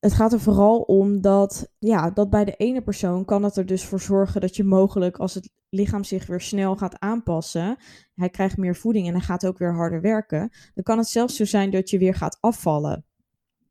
het 0.00 0.12
gaat 0.12 0.32
er 0.32 0.40
vooral 0.40 0.80
om 0.80 1.20
dat, 1.20 1.72
ja, 1.78 2.10
dat 2.10 2.30
bij 2.30 2.44
de 2.44 2.56
ene 2.56 2.82
persoon 2.82 3.24
kan 3.24 3.42
het 3.42 3.56
er 3.56 3.66
dus 3.66 3.84
voor 3.84 4.00
zorgen 4.00 4.40
dat 4.40 4.56
je 4.56 4.64
mogelijk 4.64 5.18
als 5.18 5.34
het 5.34 5.50
lichaam 5.68 6.04
zich 6.04 6.26
weer 6.26 6.40
snel 6.40 6.76
gaat 6.76 6.98
aanpassen, 6.98 7.76
hij 8.14 8.30
krijgt 8.30 8.56
meer 8.56 8.76
voeding 8.76 9.06
en 9.06 9.12
hij 9.12 9.22
gaat 9.22 9.46
ook 9.46 9.58
weer 9.58 9.74
harder 9.74 10.00
werken, 10.00 10.50
dan 10.74 10.84
kan 10.84 10.98
het 10.98 11.08
zelfs 11.08 11.36
zo 11.36 11.44
zijn 11.44 11.70
dat 11.70 11.90
je 11.90 11.98
weer 11.98 12.14
gaat 12.14 12.38
afvallen. 12.40 13.04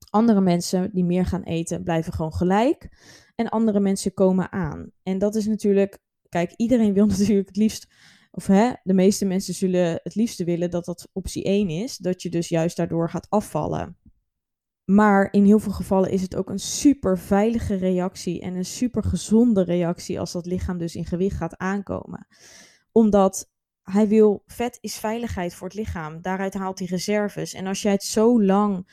Andere 0.10 0.42
mensen 0.42 0.90
die 0.94 1.06
meer 1.06 1.26
gaan 1.26 1.44
eten 1.44 1.84
blijven 1.84 2.14
gewoon 2.14 2.34
gelijk 2.34 2.90
en 3.36 3.50
andere 3.50 3.80
mensen 3.80 4.14
komen 4.14 4.52
aan. 4.52 4.92
En 5.04 5.18
dat 5.18 5.36
is 5.36 5.48
natuurlijk, 5.48 6.00
kijk, 6.30 6.54
iedereen 6.56 6.94
wil 6.94 7.06
natuurlijk 7.18 7.48
het 7.48 7.58
liefst 7.58 7.88
of 8.32 8.48
hè, 8.48 8.72
de 8.84 8.94
meeste 8.94 9.26
mensen 9.26 9.54
zullen 9.54 10.00
het 10.04 10.16
liefste 10.16 10.44
willen 10.44 10.70
dat 10.70 10.86
dat 10.86 11.10
optie 11.14 11.44
1 11.44 11.70
is, 11.70 11.98
dat 11.98 12.22
je 12.22 12.30
dus 12.30 12.50
juist 12.50 12.78
daardoor 12.78 13.10
gaat 13.10 13.30
afvallen. 13.30 13.98
Maar 14.90 15.28
in 15.32 15.46
heel 15.46 15.60
veel 15.60 15.72
gevallen 15.72 16.12
is 16.12 16.22
het 16.22 16.36
ook 16.36 16.50
een 16.50 16.60
super 16.60 17.18
veilige 17.18 17.76
reactie 17.76 18.42
en 18.42 18.56
een 18.56 18.66
super 18.66 19.04
gezonde 19.04 19.64
reactie 19.64 20.20
als 20.20 20.32
dat 20.32 20.46
lichaam 20.46 20.78
dus 20.78 20.96
in 20.96 21.06
gewicht 21.06 21.38
gaat 21.38 21.58
aankomen. 21.58 22.28
Omdat 22.92 23.52
hij 23.84 24.08
wil, 24.08 24.44
vet 24.46 24.78
is 24.82 24.98
veiligheid 24.98 25.54
voor 25.54 25.68
het 25.68 25.78
lichaam. 25.78 26.22
Daaruit 26.22 26.54
haalt 26.54 26.80
hij 26.80 26.88
reserves. 26.88 27.54
En 27.54 27.68
als 27.68 27.82
jij 27.82 27.92
het 27.92 28.04
zo 28.04 28.44
lang 28.44 28.90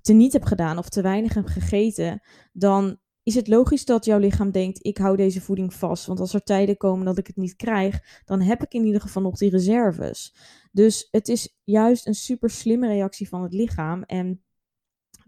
te 0.00 0.12
niet 0.12 0.32
hebt 0.32 0.46
gedaan 0.46 0.78
of 0.78 0.88
te 0.88 1.02
weinig 1.02 1.34
hebt 1.34 1.50
gegeten, 1.50 2.22
dan 2.52 2.98
is 3.22 3.34
het 3.34 3.48
logisch 3.48 3.84
dat 3.84 4.04
jouw 4.04 4.18
lichaam 4.18 4.50
denkt: 4.50 4.86
ik 4.86 4.98
hou 4.98 5.16
deze 5.16 5.40
voeding 5.40 5.74
vast. 5.74 6.06
Want 6.06 6.20
als 6.20 6.34
er 6.34 6.42
tijden 6.42 6.76
komen 6.76 7.04
dat 7.04 7.18
ik 7.18 7.26
het 7.26 7.36
niet 7.36 7.56
krijg, 7.56 8.22
dan 8.24 8.40
heb 8.40 8.62
ik 8.62 8.72
in 8.72 8.84
ieder 8.84 9.00
geval 9.00 9.22
nog 9.22 9.36
die 9.38 9.50
reserves. 9.50 10.36
Dus 10.72 11.08
het 11.10 11.28
is 11.28 11.56
juist 11.64 12.06
een 12.06 12.14
super 12.14 12.50
slimme 12.50 12.86
reactie 12.86 13.28
van 13.28 13.42
het 13.42 13.52
lichaam. 13.52 14.02
En 14.02 14.40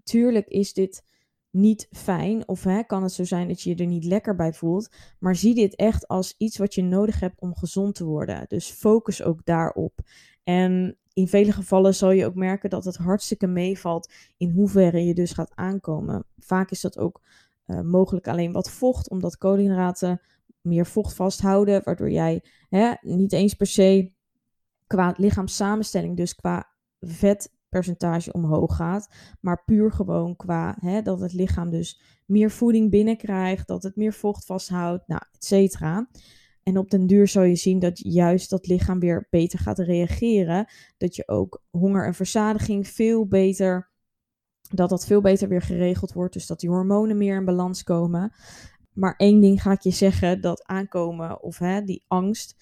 tuurlijk 0.09 0.47
is 0.47 0.73
dit 0.73 1.03
niet 1.51 1.87
fijn. 1.91 2.49
Of 2.49 2.65
hè, 2.65 2.83
kan 2.83 3.03
het 3.03 3.13
zo 3.13 3.25
zijn 3.25 3.49
dat 3.49 3.63
je 3.63 3.71
je 3.71 3.77
er 3.77 3.87
niet 3.87 4.05
lekker 4.05 4.35
bij 4.35 4.53
voelt. 4.53 4.89
Maar 5.19 5.37
zie 5.37 5.55
dit 5.55 5.77
echt 5.77 6.09
als 6.09 6.35
iets 6.39 6.59
wat 6.59 6.75
je 6.75 6.83
nodig 6.83 7.21
hebt 7.21 7.41
om 7.41 7.57
gezond 7.57 7.95
te 7.95 8.05
worden. 8.05 8.45
Dus 8.49 8.71
focus 8.71 9.23
ook 9.23 9.45
daarop. 9.45 10.01
En 10.45 10.99
in 11.13 11.29
vele 11.29 11.53
gevallen 11.53 11.95
zal 11.95 12.11
je 12.11 12.27
ook 12.27 12.35
merken 12.35 12.71
dat 12.71 12.85
het 12.85 12.97
hartstikke 12.97 13.47
meevalt 13.47 14.13
in 14.37 14.51
hoeverre 14.51 15.05
je 15.05 15.15
dus 15.15 15.33
gaat 15.33 15.53
aankomen. 15.55 16.25
Vaak 16.37 16.71
is 16.71 16.81
dat 16.81 16.99
ook 16.99 17.21
uh, 17.67 17.81
mogelijk 17.81 18.29
alleen 18.29 18.53
wat 18.53 18.71
vocht, 18.71 19.11
omdat 19.11 19.39
koolhydraten 19.39 20.21
meer 20.61 20.87
vocht 20.87 21.15
vasthouden, 21.15 21.83
waardoor 21.85 22.11
jij 22.11 22.45
hè, 22.69 22.93
niet 23.01 23.33
eens 23.33 23.55
per 23.55 23.67
se 23.67 24.13
qua 24.87 25.15
lichaamssamenstelling, 25.17 26.17
dus 26.17 26.35
qua 26.35 26.69
vetpercentage 27.69 28.33
omhoog 28.33 28.77
gaat, 28.77 29.09
maar 29.41 29.65
puur 29.65 29.93
gewoon 29.93 30.37
qua 30.37 30.77
hè, 30.81 31.03
dat 31.03 31.21
het 31.21 31.33
lichaam 31.33 31.71
dus 31.71 32.01
meer 32.27 32.51
voeding 32.51 32.91
binnenkrijgt, 32.91 33.67
dat 33.67 33.83
het 33.83 33.97
meer 33.97 34.13
vocht 34.13 34.45
vasthoudt, 34.45 35.07
nou, 35.07 35.23
et 35.33 35.45
cetera. 35.45 36.09
En 36.63 36.79
op 36.79 36.91
den 36.91 37.07
duur 37.07 37.29
zal 37.29 37.43
je 37.43 37.57
zien 37.57 37.79
dat 37.79 37.99
juist 37.99 38.51
dat 38.51 38.67
lichaam 38.67 38.99
weer 38.99 39.27
beter 39.31 39.59
gaat 39.59 39.79
reageren. 39.79 40.67
Dat 40.97 41.17
je 41.17 41.29
ook 41.29 41.63
honger 41.71 42.07
en 42.07 42.15
verzadiging 42.15 42.89
veel 42.89 43.27
beter 43.27 43.91
dat 44.71 44.89
dat 44.89 45.07
veel 45.07 45.21
beter 45.21 45.49
weer 45.49 45.63
geregeld 45.63 46.13
wordt. 46.13 46.33
Dus 46.33 46.47
dat 46.47 46.61
die 46.61 46.69
hormonen 46.69 47.17
meer 47.17 47.37
in 47.37 47.45
balans 47.45 47.83
komen. 47.83 48.33
Maar 48.93 49.15
één 49.17 49.41
ding 49.41 49.63
ga 49.63 49.73
ik 49.73 49.81
je 49.81 49.91
zeggen, 49.91 50.41
dat 50.41 50.65
aankomen 50.65 51.43
of 51.43 51.59
hè, 51.59 51.83
die 51.85 52.05
angst. 52.07 52.57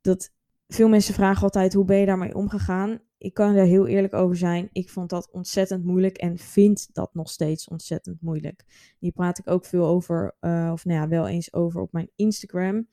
Dat 0.00 0.30
veel 0.68 0.88
mensen 0.88 1.14
vragen 1.14 1.42
altijd, 1.42 1.72
hoe 1.72 1.84
ben 1.84 1.98
je 1.98 2.06
daarmee 2.06 2.34
omgegaan? 2.34 3.00
Ik 3.18 3.34
kan 3.34 3.54
er 3.54 3.64
heel 3.64 3.86
eerlijk 3.86 4.14
over 4.14 4.36
zijn. 4.36 4.68
Ik 4.72 4.90
vond 4.90 5.10
dat 5.10 5.30
ontzettend 5.30 5.84
moeilijk 5.84 6.16
en 6.16 6.38
vind 6.38 6.88
dat 6.92 7.14
nog 7.14 7.30
steeds 7.30 7.68
ontzettend 7.68 8.20
moeilijk. 8.20 8.64
Hier 8.98 9.12
praat 9.12 9.38
ik 9.38 9.50
ook 9.50 9.64
veel 9.64 9.86
over, 9.86 10.36
uh, 10.40 10.70
of 10.72 10.84
nou 10.84 11.00
ja, 11.00 11.08
wel 11.08 11.28
eens 11.28 11.52
over 11.52 11.80
op 11.80 11.92
mijn 11.92 12.10
Instagram. 12.14 12.88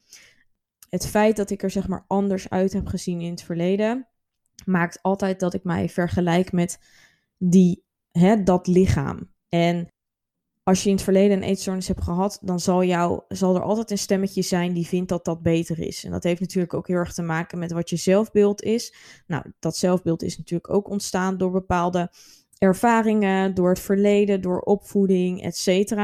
Het 0.89 1.07
feit 1.07 1.35
dat 1.35 1.49
ik 1.49 1.63
er 1.63 1.69
zeg 1.69 1.87
maar 1.87 2.05
anders 2.07 2.49
uit 2.49 2.73
heb 2.73 2.87
gezien 2.87 3.21
in 3.21 3.31
het 3.31 3.43
verleden, 3.43 4.07
maakt 4.65 5.01
altijd 5.01 5.39
dat 5.39 5.53
ik 5.53 5.63
mij 5.63 5.89
vergelijk 5.89 6.51
met 6.51 6.79
die 7.37 7.85
hè, 8.11 8.43
dat 8.43 8.67
lichaam. 8.67 9.31
En 9.49 9.87
als 10.65 10.83
je 10.83 10.89
in 10.89 10.95
het 10.95 11.03
verleden 11.03 11.37
een 11.37 11.43
eetstoornis 11.43 11.87
hebt 11.87 12.03
gehad, 12.03 12.39
dan 12.41 12.59
zal, 12.59 12.83
jou, 12.83 13.21
zal 13.27 13.55
er 13.55 13.61
altijd 13.61 13.91
een 13.91 13.97
stemmetje 13.97 14.41
zijn 14.41 14.73
die 14.73 14.87
vindt 14.87 15.09
dat 15.09 15.25
dat 15.25 15.41
beter 15.41 15.79
is. 15.79 16.03
En 16.03 16.11
dat 16.11 16.23
heeft 16.23 16.39
natuurlijk 16.39 16.73
ook 16.73 16.87
heel 16.87 16.97
erg 16.97 17.13
te 17.13 17.21
maken 17.21 17.59
met 17.59 17.71
wat 17.71 17.89
je 17.89 17.95
zelfbeeld 17.95 18.61
is. 18.61 18.95
Nou, 19.27 19.43
dat 19.59 19.77
zelfbeeld 19.77 20.23
is 20.23 20.37
natuurlijk 20.37 20.73
ook 20.73 20.89
ontstaan 20.89 21.37
door 21.37 21.51
bepaalde 21.51 22.11
ervaringen, 22.57 23.53
door 23.53 23.69
het 23.69 23.79
verleden, 23.79 24.41
door 24.41 24.59
opvoeding, 24.59 25.41
etc. 25.41 25.95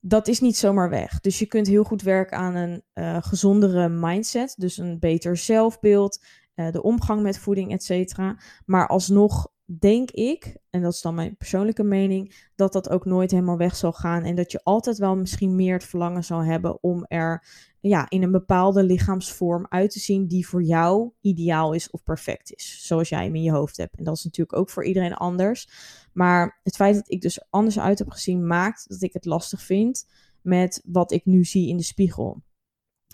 Dat 0.00 0.28
is 0.28 0.40
niet 0.40 0.56
zomaar 0.56 0.90
weg. 0.90 1.20
Dus 1.20 1.38
je 1.38 1.46
kunt 1.46 1.66
heel 1.66 1.84
goed 1.84 2.02
werken 2.02 2.38
aan 2.38 2.54
een 2.54 2.82
uh, 2.94 3.16
gezondere 3.20 3.88
mindset, 3.88 4.54
dus 4.58 4.76
een 4.76 4.98
beter 4.98 5.36
zelfbeeld, 5.36 6.24
uh, 6.54 6.70
de 6.70 6.82
omgang 6.82 7.22
met 7.22 7.38
voeding, 7.38 7.72
etc. 7.72 8.18
Maar 8.64 8.88
alsnog 8.88 9.48
denk 9.78 10.10
ik, 10.10 10.56
en 10.70 10.82
dat 10.82 10.92
is 10.92 11.00
dan 11.00 11.14
mijn 11.14 11.36
persoonlijke 11.36 11.82
mening, 11.82 12.48
dat 12.54 12.72
dat 12.72 12.88
ook 12.88 13.04
nooit 13.04 13.30
helemaal 13.30 13.56
weg 13.56 13.76
zal 13.76 13.92
gaan. 13.92 14.24
En 14.24 14.34
dat 14.34 14.52
je 14.52 14.60
altijd 14.62 14.98
wel 14.98 15.16
misschien 15.16 15.54
meer 15.54 15.72
het 15.72 15.84
verlangen 15.84 16.24
zal 16.24 16.44
hebben 16.44 16.82
om 16.82 17.04
er 17.08 17.46
ja, 17.80 18.08
in 18.08 18.22
een 18.22 18.30
bepaalde 18.30 18.82
lichaamsvorm 18.82 19.66
uit 19.68 19.90
te 19.90 19.98
zien 19.98 20.26
die 20.26 20.48
voor 20.48 20.62
jou 20.62 21.10
ideaal 21.20 21.72
is 21.72 21.90
of 21.90 22.02
perfect 22.02 22.52
is. 22.52 22.86
Zoals 22.86 23.08
jij 23.08 23.24
hem 23.24 23.34
in 23.34 23.42
je 23.42 23.52
hoofd 23.52 23.76
hebt. 23.76 23.96
En 23.96 24.04
dat 24.04 24.16
is 24.16 24.24
natuurlijk 24.24 24.58
ook 24.58 24.70
voor 24.70 24.84
iedereen 24.84 25.14
anders. 25.14 25.68
Maar 26.12 26.60
het 26.62 26.76
feit 26.76 26.94
dat 26.94 27.10
ik 27.10 27.20
dus 27.20 27.50
anders 27.50 27.78
uit 27.78 27.98
heb 27.98 28.10
gezien, 28.10 28.46
maakt 28.46 28.88
dat 28.88 29.02
ik 29.02 29.12
het 29.12 29.24
lastig 29.24 29.62
vind 29.62 30.08
met 30.42 30.82
wat 30.84 31.12
ik 31.12 31.24
nu 31.24 31.44
zie 31.44 31.68
in 31.68 31.76
de 31.76 31.82
spiegel. 31.82 32.42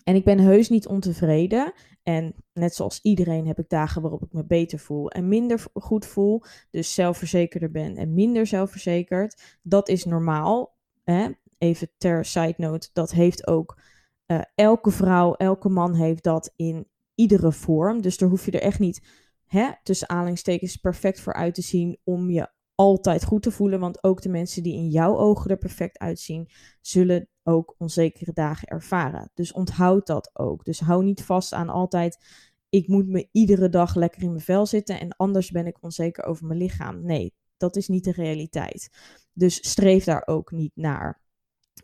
En 0.06 0.14
ik 0.14 0.24
ben 0.24 0.38
heus 0.38 0.68
niet 0.68 0.86
ontevreden. 0.86 1.72
En 2.02 2.34
net 2.52 2.74
zoals 2.74 3.00
iedereen 3.02 3.46
heb 3.46 3.58
ik 3.58 3.68
dagen 3.68 4.02
waarop 4.02 4.22
ik 4.22 4.32
me 4.32 4.44
beter 4.44 4.78
voel 4.78 5.10
en 5.10 5.28
minder 5.28 5.64
goed 5.74 6.06
voel. 6.06 6.42
Dus 6.70 6.94
zelfverzekerder 6.94 7.70
ben 7.70 7.96
en 7.96 8.14
minder 8.14 8.46
zelfverzekerd. 8.46 9.58
Dat 9.62 9.88
is 9.88 10.04
normaal. 10.04 10.76
Hè? 11.04 11.28
Even 11.58 11.90
ter 11.98 12.24
side 12.24 12.54
note, 12.56 12.88
dat 12.92 13.12
heeft 13.12 13.46
ook 13.46 13.80
uh, 14.26 14.40
elke 14.54 14.90
vrouw, 14.90 15.34
elke 15.34 15.68
man 15.68 15.94
heeft 15.94 16.22
dat 16.22 16.52
in 16.56 16.88
iedere 17.14 17.52
vorm. 17.52 18.00
Dus 18.00 18.18
daar 18.18 18.28
hoef 18.28 18.44
je 18.44 18.50
er 18.50 18.60
echt 18.60 18.78
niet 18.78 19.06
hè, 19.46 19.70
tussen 19.82 20.08
aanhalingstekens 20.08 20.76
perfect 20.76 21.20
voor 21.20 21.32
uit 21.32 21.54
te 21.54 21.62
zien 21.62 21.98
om 22.04 22.30
je 22.30 22.48
altijd 22.74 23.24
goed 23.24 23.42
te 23.42 23.50
voelen. 23.50 23.80
Want 23.80 24.04
ook 24.04 24.22
de 24.22 24.28
mensen 24.28 24.62
die 24.62 24.74
in 24.74 24.88
jouw 24.88 25.16
ogen 25.16 25.50
er 25.50 25.58
perfect 25.58 25.98
uitzien, 25.98 26.50
zullen 26.80 27.28
ook 27.46 27.74
onzekere 27.78 28.32
dagen 28.32 28.68
ervaren. 28.68 29.30
Dus 29.34 29.52
onthoud 29.52 30.06
dat 30.06 30.30
ook. 30.32 30.64
Dus 30.64 30.80
hou 30.80 31.04
niet 31.04 31.24
vast 31.24 31.52
aan 31.52 31.68
altijd. 31.68 32.24
Ik 32.68 32.88
moet 32.88 33.08
me 33.08 33.28
iedere 33.32 33.68
dag 33.68 33.94
lekker 33.94 34.22
in 34.22 34.30
mijn 34.30 34.40
vel 34.40 34.66
zitten 34.66 35.00
en 35.00 35.16
anders 35.16 35.50
ben 35.50 35.66
ik 35.66 35.82
onzeker 35.82 36.24
over 36.24 36.46
mijn 36.46 36.58
lichaam. 36.58 37.04
Nee, 37.04 37.34
dat 37.56 37.76
is 37.76 37.88
niet 37.88 38.04
de 38.04 38.12
realiteit. 38.12 38.90
Dus 39.32 39.68
streef 39.68 40.04
daar 40.04 40.22
ook 40.26 40.50
niet 40.50 40.72
naar. 40.74 41.20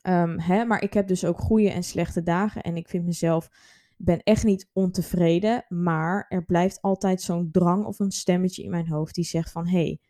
Um, 0.03 0.39
hè, 0.39 0.65
maar 0.65 0.83
ik 0.83 0.95
heb 0.95 1.07
dus 1.07 1.25
ook 1.25 1.39
goede 1.39 1.71
en 1.71 1.83
slechte 1.83 2.23
dagen 2.23 2.63
en 2.63 2.77
ik 2.77 2.89
vind 2.89 3.05
mezelf 3.05 3.51
ben 3.97 4.23
echt 4.23 4.45
niet 4.45 4.69
ontevreden, 4.73 5.65
maar 5.69 6.27
er 6.29 6.45
blijft 6.45 6.81
altijd 6.81 7.23
zo'n 7.23 7.51
drang 7.51 7.85
of 7.85 7.99
een 7.99 8.11
stemmetje 8.11 8.63
in 8.63 8.71
mijn 8.71 8.89
hoofd 8.89 9.15
die 9.15 9.25
zegt 9.25 9.51
van 9.53 9.67
hé, 9.67 9.79
hey, 9.79 10.01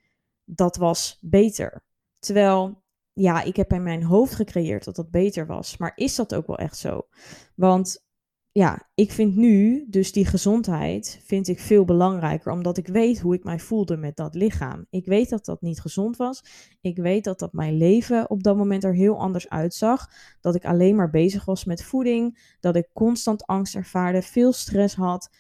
dat 0.45 0.77
was 0.77 1.19
beter. 1.21 1.85
Terwijl 2.19 2.82
ja, 3.13 3.43
ik 3.43 3.57
heb 3.57 3.73
in 3.73 3.83
mijn 3.83 4.03
hoofd 4.03 4.35
gecreëerd 4.35 4.85
dat 4.85 4.97
dat 4.97 5.11
beter 5.11 5.47
was. 5.47 5.77
Maar 5.77 5.93
is 5.95 6.15
dat 6.15 6.35
ook 6.35 6.47
wel 6.47 6.59
echt 6.59 6.77
zo? 6.77 7.07
Want 7.55 8.05
ja, 8.53 8.89
ik 8.95 9.13
vind 9.13 9.37
nu 9.37 9.87
dus 9.89 10.13
die 10.13 10.27
gezondheid 10.27 11.21
vind 11.25 11.49
ik 11.49 11.61
veel 11.61 11.85
belangrijker, 11.85 12.53
omdat 12.53 12.77
ik 12.77 12.87
weet 12.87 13.21
hoe 13.21 13.35
ik 13.35 13.45
mij 13.45 13.59
voelde 13.59 13.97
met 13.97 14.17
dat 14.17 14.35
lichaam. 14.35 14.87
Ik 14.91 15.07
weet 15.07 15.29
dat 15.29 15.45
dat 15.45 15.61
niet 15.63 15.81
gezond 15.81 16.17
was. 16.17 16.45
Ik 16.81 16.97
weet 16.97 17.25
dat 17.25 17.39
dat 17.39 17.53
mijn 17.53 17.77
leven 17.77 18.31
op 18.31 18.43
dat 18.43 18.57
moment 18.57 18.85
er 18.85 18.95
heel 18.95 19.19
anders 19.19 19.49
uitzag. 19.49 20.11
Dat 20.41 20.55
ik 20.55 20.65
alleen 20.65 20.97
maar 20.97 21.11
bezig 21.11 21.45
was 21.45 21.65
met 21.65 21.85
voeding, 21.85 22.55
dat 22.61 22.77
ik 22.77 22.89
constant 22.93 23.47
angst 23.47 23.75
ervaarde, 23.75 24.23
veel 24.23 24.53
stress 24.53 24.95
had, 24.95 25.31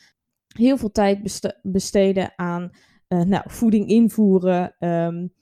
heel 0.46 0.76
veel 0.76 0.90
tijd 0.90 1.40
besteden 1.62 2.32
aan 2.36 2.70
uh, 3.08 3.22
nou, 3.22 3.44
voeding 3.46 3.88
invoeren. 3.88 4.74
Um, 4.78 5.32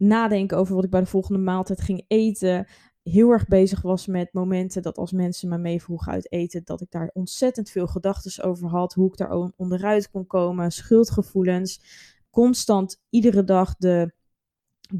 nadenken 0.00 0.56
over 0.56 0.74
wat 0.74 0.84
ik 0.84 0.90
bij 0.90 1.00
de 1.00 1.06
volgende 1.06 1.40
maaltijd 1.40 1.80
ging 1.80 2.04
eten. 2.08 2.66
Heel 3.02 3.30
erg 3.30 3.46
bezig 3.46 3.82
was 3.82 4.06
met 4.06 4.32
momenten 4.32 4.82
dat 4.82 4.98
als 4.98 5.12
mensen 5.12 5.48
me 5.48 5.58
meevroegen 5.58 6.12
uit 6.12 6.32
eten, 6.32 6.62
dat 6.64 6.80
ik 6.80 6.90
daar 6.90 7.10
ontzettend 7.12 7.70
veel 7.70 7.86
gedachten 7.86 8.44
over 8.44 8.68
had. 8.68 8.94
Hoe 8.94 9.08
ik 9.08 9.16
daar 9.16 9.52
onderuit 9.56 10.10
kon 10.10 10.26
komen, 10.26 10.72
schuldgevoelens. 10.72 11.82
Constant 12.30 13.00
iedere 13.10 13.44
dag 13.44 13.76
de 13.76 14.12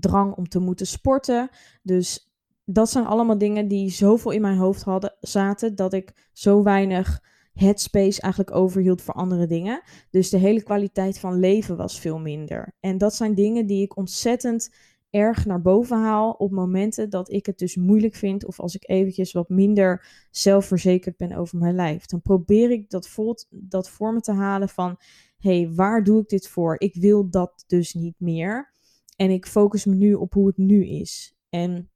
drang 0.01 0.35
om 0.35 0.49
te 0.49 0.59
moeten 0.59 0.87
sporten. 0.87 1.49
Dus 1.83 2.31
dat 2.65 2.91
zijn 2.91 3.07
allemaal 3.07 3.39
dingen 3.39 3.69
die 3.69 3.91
zoveel 3.91 4.31
in 4.31 4.41
mijn 4.41 4.57
hoofd 4.57 4.83
hadden, 4.83 5.17
zaten 5.21 5.75
dat 5.75 5.93
ik 5.93 6.29
zo 6.33 6.63
weinig 6.63 7.23
headspace 7.53 8.21
eigenlijk 8.21 8.55
overhield 8.55 9.03
voor 9.03 9.15
andere 9.15 9.47
dingen. 9.47 9.83
Dus 10.11 10.31
de 10.31 10.37
hele 10.37 10.63
kwaliteit 10.63 11.19
van 11.19 11.39
leven 11.39 11.77
was 11.77 12.01
veel 12.01 12.19
minder. 12.19 12.75
En 12.81 12.99
dat 12.99 13.15
zijn 13.15 13.35
dingen 13.35 13.67
die 13.67 13.83
ik 13.83 13.97
ontzettend 13.97 14.75
erg 15.11 15.45
naar 15.45 15.61
boven 15.61 15.97
haal 15.97 16.31
op 16.33 16.51
momenten 16.51 17.11
dat 17.11 17.31
ik 17.31 17.47
het 17.47 17.59
dus 17.59 17.77
moeilijk 17.77 18.15
vind 18.15 18.45
of 18.45 18.61
als 18.61 18.75
ik 18.75 18.89
eventjes 18.89 19.33
wat 19.33 19.49
minder 19.49 20.07
zelfverzekerd 20.31 21.17
ben 21.17 21.33
over 21.33 21.59
mijn 21.59 21.75
lijf. 21.75 22.07
Dan 22.07 22.23
probeer 22.23 22.71
ik 22.71 22.91
dat, 22.91 23.09
vol, 23.09 23.37
dat 23.51 23.91
voor 23.91 24.13
me 24.13 24.21
te 24.21 24.33
halen 24.33 24.69
van, 24.69 24.97
hé, 25.39 25.61
hey, 25.61 25.75
waar 25.75 26.05
doe 26.05 26.21
ik 26.21 26.29
dit 26.29 26.49
voor? 26.49 26.75
Ik 26.81 26.95
wil 26.95 27.31
dat 27.31 27.65
dus 27.67 27.95
niet 27.95 28.15
meer. 28.19 28.73
En 29.17 29.31
ik 29.31 29.47
focus 29.47 29.85
me 29.85 29.95
nu 29.95 30.15
op 30.15 30.33
hoe 30.33 30.47
het 30.47 30.57
nu 30.57 30.87
is. 30.87 31.37
En 31.49 31.91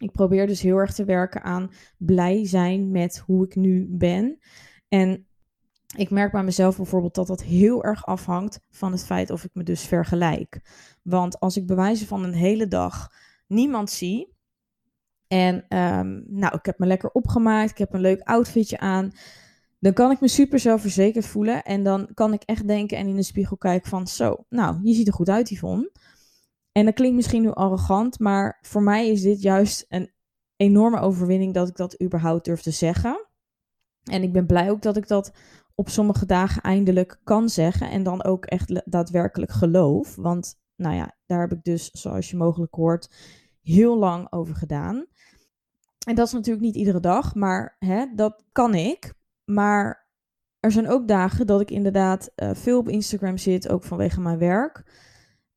ik 0.00 0.10
probeer 0.10 0.46
dus 0.46 0.60
heel 0.60 0.76
erg 0.76 0.94
te 0.94 1.04
werken 1.04 1.42
aan 1.42 1.70
blij 1.98 2.46
zijn 2.46 2.90
met 2.90 3.18
hoe 3.18 3.44
ik 3.44 3.56
nu 3.56 3.86
ben. 3.90 4.38
En 4.88 5.26
ik 5.96 6.10
merk 6.10 6.32
bij 6.32 6.42
mezelf 6.42 6.76
bijvoorbeeld 6.76 7.14
dat 7.14 7.26
dat 7.26 7.42
heel 7.42 7.84
erg 7.84 8.06
afhangt 8.06 8.60
van 8.70 8.92
het 8.92 9.04
feit 9.04 9.30
of 9.30 9.44
ik 9.44 9.50
me 9.52 9.62
dus 9.62 9.82
vergelijk. 9.82 10.60
Want 11.02 11.40
als 11.40 11.56
ik 11.56 11.66
bewijzen 11.66 12.06
van 12.06 12.24
een 12.24 12.34
hele 12.34 12.68
dag 12.68 13.12
niemand 13.46 13.90
zie. 13.90 14.32
En 15.26 15.64
ehm, 15.68 16.20
nou, 16.26 16.54
ik 16.56 16.66
heb 16.66 16.78
me 16.78 16.86
lekker 16.86 17.10
opgemaakt, 17.10 17.70
ik 17.70 17.78
heb 17.78 17.92
een 17.92 18.00
leuk 18.00 18.20
outfitje 18.20 18.78
aan. 18.78 19.12
Dan 19.78 19.92
kan 19.92 20.10
ik 20.10 20.20
me 20.20 20.28
super 20.28 20.58
zelfverzekerd 20.58 21.26
voelen. 21.26 21.62
En 21.62 21.82
dan 21.82 22.08
kan 22.14 22.32
ik 22.32 22.42
echt 22.42 22.68
denken 22.68 22.98
en 22.98 23.08
in 23.08 23.16
de 23.16 23.22
spiegel 23.22 23.56
kijken 23.56 23.88
van 23.88 24.06
zo, 24.06 24.44
nou, 24.48 24.78
je 24.82 24.94
ziet 24.94 25.06
er 25.06 25.12
goed 25.12 25.28
uit 25.28 25.50
Yvonne. 25.50 25.92
En 26.72 26.84
dat 26.84 26.94
klinkt 26.94 27.16
misschien 27.16 27.42
nu 27.42 27.50
arrogant, 27.50 28.18
maar 28.18 28.58
voor 28.62 28.82
mij 28.82 29.08
is 29.08 29.22
dit 29.22 29.42
juist 29.42 29.84
een 29.88 30.12
enorme 30.56 31.00
overwinning 31.00 31.54
dat 31.54 31.68
ik 31.68 31.76
dat 31.76 32.02
überhaupt 32.02 32.44
durf 32.44 32.60
te 32.60 32.70
zeggen. 32.70 33.26
En 34.04 34.22
ik 34.22 34.32
ben 34.32 34.46
blij 34.46 34.70
ook 34.70 34.82
dat 34.82 34.96
ik 34.96 35.08
dat 35.08 35.32
op 35.74 35.88
sommige 35.88 36.26
dagen 36.26 36.62
eindelijk 36.62 37.20
kan 37.24 37.48
zeggen 37.48 37.90
en 37.90 38.02
dan 38.02 38.24
ook 38.24 38.44
echt 38.44 38.82
daadwerkelijk 38.84 39.52
geloof. 39.52 40.16
Want 40.16 40.54
nou 40.76 40.94
ja, 40.94 41.16
daar 41.26 41.40
heb 41.40 41.52
ik 41.52 41.64
dus, 41.64 41.90
zoals 41.90 42.30
je 42.30 42.36
mogelijk 42.36 42.74
hoort, 42.74 43.14
heel 43.62 43.98
lang 43.98 44.32
over 44.32 44.54
gedaan. 44.54 45.06
En 46.06 46.14
dat 46.14 46.26
is 46.26 46.32
natuurlijk 46.32 46.64
niet 46.64 46.74
iedere 46.74 47.00
dag, 47.00 47.34
maar 47.34 47.76
hè, 47.78 48.06
dat 48.14 48.44
kan 48.52 48.74
ik. 48.74 49.14
Maar 49.44 50.08
er 50.60 50.72
zijn 50.72 50.88
ook 50.88 51.08
dagen 51.08 51.46
dat 51.46 51.60
ik 51.60 51.70
inderdaad 51.70 52.32
uh, 52.36 52.50
veel 52.54 52.78
op 52.78 52.88
Instagram 52.88 53.38
zit, 53.38 53.68
ook 53.68 53.84
vanwege 53.84 54.20
mijn 54.20 54.38
werk. 54.38 54.92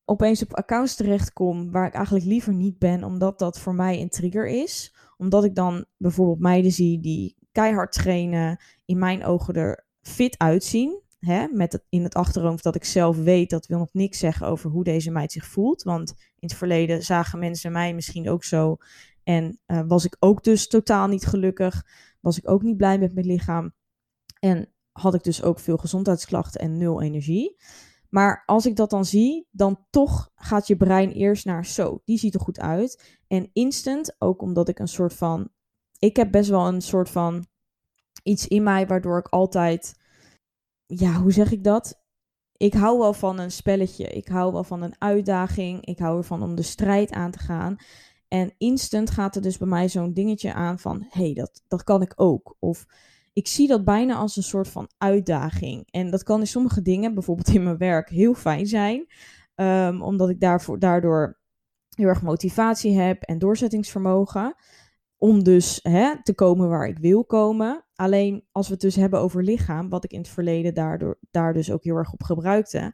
Opeens 0.06 0.44
op 0.44 0.54
accounts 0.54 0.96
terechtkom 0.96 1.72
waar 1.72 1.88
ik 1.88 1.94
eigenlijk 1.94 2.26
liever 2.26 2.54
niet 2.54 2.78
ben, 2.78 3.04
omdat 3.04 3.40
dat 3.40 3.60
voor 3.60 3.76
mij 3.76 4.02
een 4.02 4.10
trigger 4.10 4.48
is. 4.48 4.96
Omdat 5.18 5.44
ik 5.44 5.56
dan 5.56 5.86
bijvoorbeeld 5.98 6.40
meiden 6.40 6.72
zie 6.72 7.00
die 7.00 7.38
keihard 7.52 7.92
trainen, 7.92 8.60
in 8.86 8.98
mijn 8.98 9.26
ogen 9.26 9.54
er 9.54 9.87
fit 10.08 10.38
uitzien. 10.38 11.02
Hè, 11.20 11.48
met 11.48 11.84
in 11.90 12.04
het 12.04 12.14
achterhoofd 12.14 12.64
dat 12.64 12.76
ik 12.76 12.84
zelf 12.84 13.18
weet, 13.18 13.50
dat 13.50 13.68
wil 13.68 13.78
nog 13.78 13.94
niks 13.94 14.20
zeggen 14.20 14.48
over 14.48 14.70
hoe 14.70 14.84
deze 14.84 15.12
meid 15.12 15.32
zich 15.32 15.46
voelt. 15.46 15.84
Want 15.84 16.10
in 16.18 16.48
het 16.48 16.54
verleden 16.54 17.04
zagen 17.04 17.40
mensen 17.40 17.72
mij 17.72 17.94
misschien 17.94 18.30
ook 18.30 18.44
zo. 18.44 18.78
En 19.24 19.60
uh, 19.68 19.82
was 19.88 20.06
ik 20.06 20.16
ook 20.20 20.44
dus 20.44 20.68
totaal 20.68 21.08
niet 21.08 21.26
gelukkig. 21.26 21.86
Was 22.20 22.38
ik 22.38 22.50
ook 22.50 22.62
niet 22.62 22.78
blij 22.78 23.00
met 23.00 23.14
mijn 23.14 23.26
lichaam. 23.26 23.74
En 24.40 24.74
had 24.92 25.14
ik 25.14 25.24
dus 25.24 25.44
ook 25.44 25.60
veel 25.60 25.78
gezondheidsklachten 25.78 26.62
en 26.62 26.78
nul 26.78 27.02
energie. 27.02 27.56
Maar 28.10 28.44
als 28.46 28.66
ik 28.66 28.76
dat 28.76 28.90
dan 28.90 29.06
zie, 29.06 29.48
dan 29.52 29.86
toch 29.90 30.32
gaat 30.36 30.68
je 30.68 30.78
brein 30.78 31.12
eerst 31.12 31.46
naar 31.46 31.66
zo, 31.66 32.02
die 32.06 32.18
ziet 32.18 32.34
er 32.34 32.40
goed 32.40 32.60
uit. 32.60 33.18
En 33.28 33.50
instant, 33.54 34.16
ook 34.20 34.42
omdat 34.42 34.70
ik 34.70 34.80
een 34.80 34.88
soort 34.88 35.14
van. 35.14 35.50
Ik 36.00 36.16
heb 36.16 36.32
best 36.32 36.50
wel 36.50 36.68
een 36.68 36.82
soort 36.82 37.10
van 37.10 37.46
iets 38.28 38.48
in 38.48 38.64
mij 38.64 38.88
waardoor 38.88 39.18
ik 39.18 39.28
altijd. 39.28 40.00
Ja, 40.86 41.14
hoe 41.14 41.32
zeg 41.32 41.52
ik 41.52 41.64
dat? 41.64 42.02
Ik 42.58 42.74
hou 42.74 43.00
wel 43.00 43.14
van 43.14 43.40
een 43.40 43.52
spelletje. 43.52 44.08
Ik 44.08 44.28
hou 44.28 44.54
wel 44.54 44.64
van 44.64 44.82
een 44.82 44.96
uitdaging. 44.98 45.86
Ik 45.86 46.00
hou 46.00 46.18
ervan 46.18 46.44
om 46.44 46.56
de 46.56 46.62
strijd 46.62 47.12
aan 47.12 47.32
te 47.32 47.40
gaan. 47.40 47.78
En 48.28 48.54
instant 48.58 49.10
gaat 49.10 49.36
er 49.36 49.42
dus 49.42 49.58
bij 49.58 49.68
mij 49.68 49.90
zo'n 49.90 50.14
dingetje 50.14 50.54
aan 50.54 50.80
van: 50.80 51.06
hé, 51.10 51.24
hey, 51.24 51.34
dat, 51.34 51.64
dat 51.68 51.84
kan 51.84 52.02
ik 52.02 52.14
ook. 52.16 52.56
Of 52.60 52.86
ik 53.34 53.48
zie 53.48 53.68
dat 53.68 53.84
bijna 53.84 54.16
als 54.16 54.36
een 54.36 54.44
soort 54.44 54.68
van 54.68 54.90
uitdaging. 54.98 55.88
En 55.92 56.12
dat 56.12 56.24
kan 56.24 56.40
in 56.40 56.48
sommige 56.48 56.82
dingen, 56.82 57.14
bijvoorbeeld 57.14 57.48
in 57.48 57.64
mijn 57.64 57.78
werk, 57.78 58.10
heel 58.10 58.34
fijn 58.34 58.68
zijn. 58.68 59.06
Um, 59.56 60.02
omdat 60.02 60.30
ik 60.30 60.40
daarvoor, 60.40 60.80
daardoor 60.80 61.40
heel 61.96 62.08
erg 62.08 62.22
motivatie 62.22 63.00
heb 63.00 63.22
en 63.22 63.40
doorzettingsvermogen. 63.40 64.56
Om 65.18 65.44
dus 65.44 65.80
hè, 65.84 66.24
te 66.24 66.34
komen 66.34 66.70
waar 66.70 66.88
ik 66.88 66.98
wil 66.98 67.26
komen. 67.26 67.87
Alleen 67.98 68.46
als 68.52 68.68
we 68.68 68.74
het 68.74 68.82
dus 68.82 68.96
hebben 68.96 69.20
over 69.20 69.44
lichaam, 69.44 69.90
wat 69.90 70.04
ik 70.04 70.12
in 70.12 70.20
het 70.20 70.30
verleden 70.30 70.74
daardoor, 70.74 71.18
daar 71.32 71.54
dus 71.54 71.72
ook 71.72 71.84
heel 71.84 71.96
erg 71.96 72.14
op 72.14 72.24
gebruikte, 72.24 72.94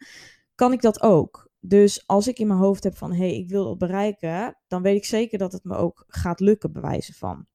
kan 0.55 0.71
ik 0.71 0.81
dat 0.81 1.01
ook. 1.01 1.51
Dus 1.59 2.07
als 2.07 2.27
ik 2.27 2.39
in 2.39 2.47
mijn 2.47 2.59
hoofd 2.59 2.83
heb 2.83 2.97
van 2.97 3.11
hé, 3.11 3.17
hey, 3.17 3.37
ik 3.37 3.49
wil 3.49 3.63
dat 3.63 3.77
bereiken, 3.77 4.57
dan 4.67 4.81
weet 4.81 4.95
ik 4.95 5.05
zeker 5.05 5.37
dat 5.37 5.51
het 5.51 5.63
me 5.63 5.75
ook 5.75 6.03
gaat 6.07 6.39
lukken, 6.39 6.71
bewijzen 6.71 7.13
van. 7.13 7.45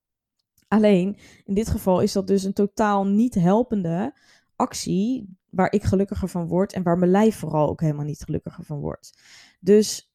Alleen 0.68 1.16
in 1.44 1.54
dit 1.54 1.68
geval 1.68 2.00
is 2.00 2.12
dat 2.12 2.26
dus 2.26 2.42
een 2.42 2.52
totaal 2.52 3.06
niet 3.06 3.34
helpende 3.34 4.14
actie 4.56 5.36
waar 5.50 5.72
ik 5.72 5.82
gelukkiger 5.82 6.28
van 6.28 6.46
word 6.46 6.72
en 6.72 6.82
waar 6.82 6.98
mijn 6.98 7.10
lijf 7.10 7.36
vooral 7.36 7.68
ook 7.68 7.80
helemaal 7.80 8.04
niet 8.04 8.24
gelukkiger 8.24 8.64
van 8.64 8.78
wordt. 8.80 9.18
Dus 9.60 10.07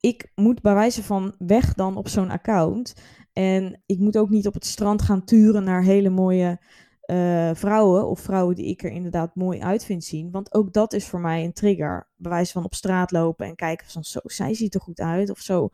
ik 0.00 0.32
moet 0.34 0.60
bij 0.62 0.74
wijze 0.74 1.02
van 1.02 1.34
weg 1.38 1.74
dan 1.74 1.96
op 1.96 2.08
zo'n 2.08 2.30
account. 2.30 2.94
En 3.32 3.82
ik 3.86 3.98
moet 3.98 4.18
ook 4.18 4.30
niet 4.30 4.46
op 4.46 4.54
het 4.54 4.66
strand 4.66 5.02
gaan 5.02 5.24
turen 5.24 5.64
naar 5.64 5.82
hele 5.82 6.10
mooie 6.10 6.60
uh, 7.06 7.50
vrouwen 7.54 8.08
of 8.08 8.20
vrouwen 8.20 8.54
die 8.54 8.66
ik 8.66 8.82
er 8.82 8.90
inderdaad 8.90 9.34
mooi 9.34 9.60
uit 9.60 9.84
vind 9.84 10.04
zien. 10.04 10.30
Want 10.30 10.54
ook 10.54 10.72
dat 10.72 10.92
is 10.92 11.06
voor 11.06 11.20
mij 11.20 11.44
een 11.44 11.52
trigger. 11.52 12.08
Bij 12.16 12.30
wijze 12.30 12.52
van 12.52 12.64
op 12.64 12.74
straat 12.74 13.10
lopen 13.10 13.46
en 13.46 13.56
kijken 13.56 13.86
van 13.86 14.04
zo, 14.04 14.20
zij 14.22 14.54
ziet 14.54 14.74
er 14.74 14.80
goed 14.80 15.00
uit 15.00 15.30
of 15.30 15.38
zo 15.38 15.70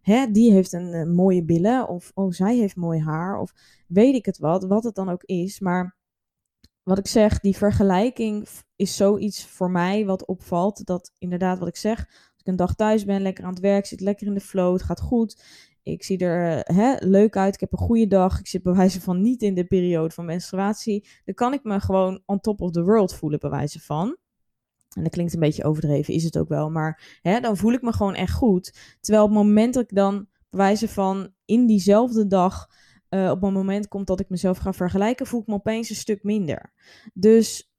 hè, 0.00 0.30
die 0.30 0.52
heeft 0.52 0.72
een, 0.72 0.94
een, 0.94 1.14
mooie 1.14 1.44
billen 1.44 1.88
of 1.88 2.10
oh, 2.14 2.32
zij 2.32 2.56
heeft 2.56 2.76
mooi 2.76 3.00
haar 3.00 3.38
of 3.38 3.52
weet 3.86 4.14
ik 4.14 4.26
het 4.26 4.38
wat, 4.38 4.64
wat 4.64 4.84
het 4.84 4.94
dan 4.94 5.08
ook 5.08 5.22
is. 5.24 5.60
Maar 5.60 5.96
wat 6.82 6.98
ik 6.98 7.06
zeg, 7.06 7.40
die 7.40 7.56
vergelijking 7.56 8.48
is 8.76 8.96
zoiets 8.96 9.46
voor 9.46 9.70
mij 9.70 10.06
wat 10.06 10.26
opvalt. 10.26 10.86
Dat 10.86 11.12
inderdaad 11.18 11.58
wat 11.58 11.68
ik 11.68 11.76
zeg, 11.76 12.29
ik 12.40 12.46
een 12.46 12.56
dag 12.56 12.74
thuis 12.74 13.04
ben, 13.04 13.22
lekker 13.22 13.44
aan 13.44 13.50
het 13.50 13.60
werk, 13.60 13.86
zit 13.86 14.00
lekker 14.00 14.26
in 14.26 14.34
de 14.34 14.40
flow, 14.40 14.72
het 14.72 14.82
gaat 14.82 15.00
goed. 15.00 15.42
Ik 15.82 16.04
zie 16.04 16.18
er 16.18 16.60
hè, 16.74 16.94
leuk 16.98 17.36
uit, 17.36 17.54
ik 17.54 17.60
heb 17.60 17.72
een 17.72 17.78
goede 17.78 18.06
dag. 18.06 18.38
Ik 18.38 18.46
zit 18.46 18.62
bij 18.62 18.74
wijze 18.74 19.00
van 19.00 19.22
niet 19.22 19.42
in 19.42 19.54
de 19.54 19.64
periode 19.64 20.14
van 20.14 20.24
menstruatie. 20.24 21.08
Dan 21.24 21.34
kan 21.34 21.52
ik 21.52 21.64
me 21.64 21.80
gewoon 21.80 22.22
on 22.26 22.40
top 22.40 22.60
of 22.60 22.70
the 22.70 22.82
world 22.82 23.14
voelen 23.14 23.38
bij 23.38 23.50
wijze 23.50 23.80
van. 23.80 24.16
En 24.96 25.02
dat 25.02 25.12
klinkt 25.12 25.34
een 25.34 25.40
beetje 25.40 25.64
overdreven, 25.64 26.14
is 26.14 26.24
het 26.24 26.38
ook 26.38 26.48
wel. 26.48 26.70
Maar 26.70 27.18
hè, 27.22 27.40
dan 27.40 27.56
voel 27.56 27.72
ik 27.72 27.82
me 27.82 27.92
gewoon 27.92 28.14
echt 28.14 28.32
goed. 28.32 28.96
Terwijl 29.00 29.24
op 29.24 29.30
het 29.30 29.38
moment 29.38 29.74
dat 29.74 29.82
ik 29.82 29.94
dan 29.94 30.28
bewijzen 30.50 30.88
van 30.88 31.32
in 31.44 31.66
diezelfde 31.66 32.26
dag. 32.26 32.68
Uh, 33.10 33.30
op 33.30 33.42
een 33.42 33.52
moment 33.52 33.88
komt 33.88 34.06
dat 34.06 34.20
ik 34.20 34.28
mezelf 34.28 34.58
ga 34.58 34.72
vergelijken, 34.72 35.26
voel 35.26 35.40
ik 35.40 35.46
me 35.46 35.54
opeens 35.54 35.90
een 35.90 35.96
stuk 35.96 36.22
minder. 36.22 36.72
Dus 37.14 37.72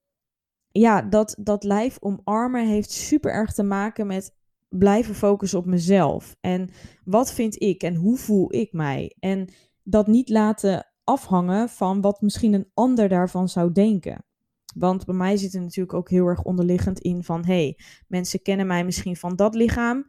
ja, 0.72 1.02
dat, 1.02 1.38
dat 1.40 1.64
lijf 1.64 1.98
omarmen 2.00 2.68
heeft 2.68 2.92
super 2.92 3.32
erg 3.32 3.54
te 3.54 3.64
maken 3.64 4.08
met 4.08 4.34
blijven 4.78 5.16
focussen 5.16 5.60
op 5.60 5.66
mezelf. 5.66 6.36
En 6.42 6.70
wat 7.04 7.34
vind 7.34 7.62
ik 7.62 7.84
en 7.84 7.96
hoe 7.96 8.18
voel 8.18 8.54
ik 8.54 8.74
mij? 8.74 9.16
En 9.20 9.50
dat 9.84 10.08
niet 10.08 10.30
laten 10.30 10.92
afhangen 11.04 11.70
van 11.70 12.02
wat 12.02 12.22
misschien 12.22 12.54
een 12.54 12.70
ander 12.74 13.10
daarvan 13.10 13.50
zou 13.50 13.72
denken. 13.72 14.26
Want 14.76 15.06
bij 15.06 15.16
mij 15.16 15.38
zit 15.38 15.54
er 15.54 15.62
natuurlijk 15.62 15.94
ook 15.94 16.10
heel 16.10 16.26
erg 16.26 16.44
onderliggend 16.44 17.00
in 17.00 17.24
van... 17.24 17.46
hey, 17.46 17.78
mensen 18.08 18.42
kennen 18.42 18.68
mij 18.68 18.86
misschien 18.86 19.16
van 19.16 19.36
dat 19.36 19.56
lichaam. 19.56 20.06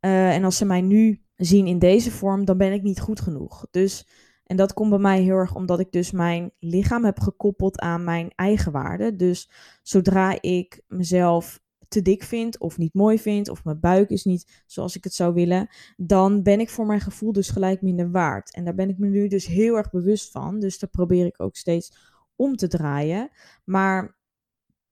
Uh, 0.00 0.34
en 0.34 0.44
als 0.44 0.56
ze 0.56 0.64
mij 0.64 0.80
nu 0.80 1.22
zien 1.36 1.66
in 1.66 1.78
deze 1.78 2.10
vorm, 2.10 2.44
dan 2.44 2.56
ben 2.56 2.72
ik 2.72 2.82
niet 2.82 3.00
goed 3.00 3.20
genoeg. 3.20 3.66
Dus, 3.70 4.08
en 4.44 4.56
dat 4.56 4.72
komt 4.72 4.90
bij 4.90 4.98
mij 4.98 5.22
heel 5.22 5.36
erg 5.36 5.54
omdat 5.54 5.80
ik 5.80 5.92
dus 5.92 6.10
mijn 6.10 6.52
lichaam 6.58 7.04
heb 7.04 7.20
gekoppeld 7.20 7.80
aan 7.80 8.04
mijn 8.04 8.30
eigen 8.34 8.72
waarde. 8.72 9.16
Dus 9.16 9.50
zodra 9.82 10.40
ik 10.40 10.82
mezelf 10.88 11.61
te 11.92 12.02
dik 12.02 12.22
vind 12.22 12.58
of 12.58 12.78
niet 12.78 12.94
mooi 12.94 13.18
vind 13.18 13.48
of 13.48 13.64
mijn 13.64 13.80
buik 13.80 14.10
is 14.10 14.24
niet 14.24 14.62
zoals 14.66 14.96
ik 14.96 15.04
het 15.04 15.14
zou 15.14 15.34
willen, 15.34 15.68
dan 15.96 16.42
ben 16.42 16.60
ik 16.60 16.70
voor 16.70 16.86
mijn 16.86 17.00
gevoel 17.00 17.32
dus 17.32 17.50
gelijk 17.50 17.82
minder 17.82 18.10
waard. 18.10 18.54
En 18.54 18.64
daar 18.64 18.74
ben 18.74 18.88
ik 18.88 18.98
me 18.98 19.08
nu 19.08 19.28
dus 19.28 19.46
heel 19.46 19.76
erg 19.76 19.90
bewust 19.90 20.30
van. 20.30 20.60
Dus 20.60 20.78
daar 20.78 20.90
probeer 20.90 21.26
ik 21.26 21.40
ook 21.40 21.56
steeds 21.56 21.96
om 22.36 22.56
te 22.56 22.68
draaien. 22.68 23.30
Maar 23.64 24.16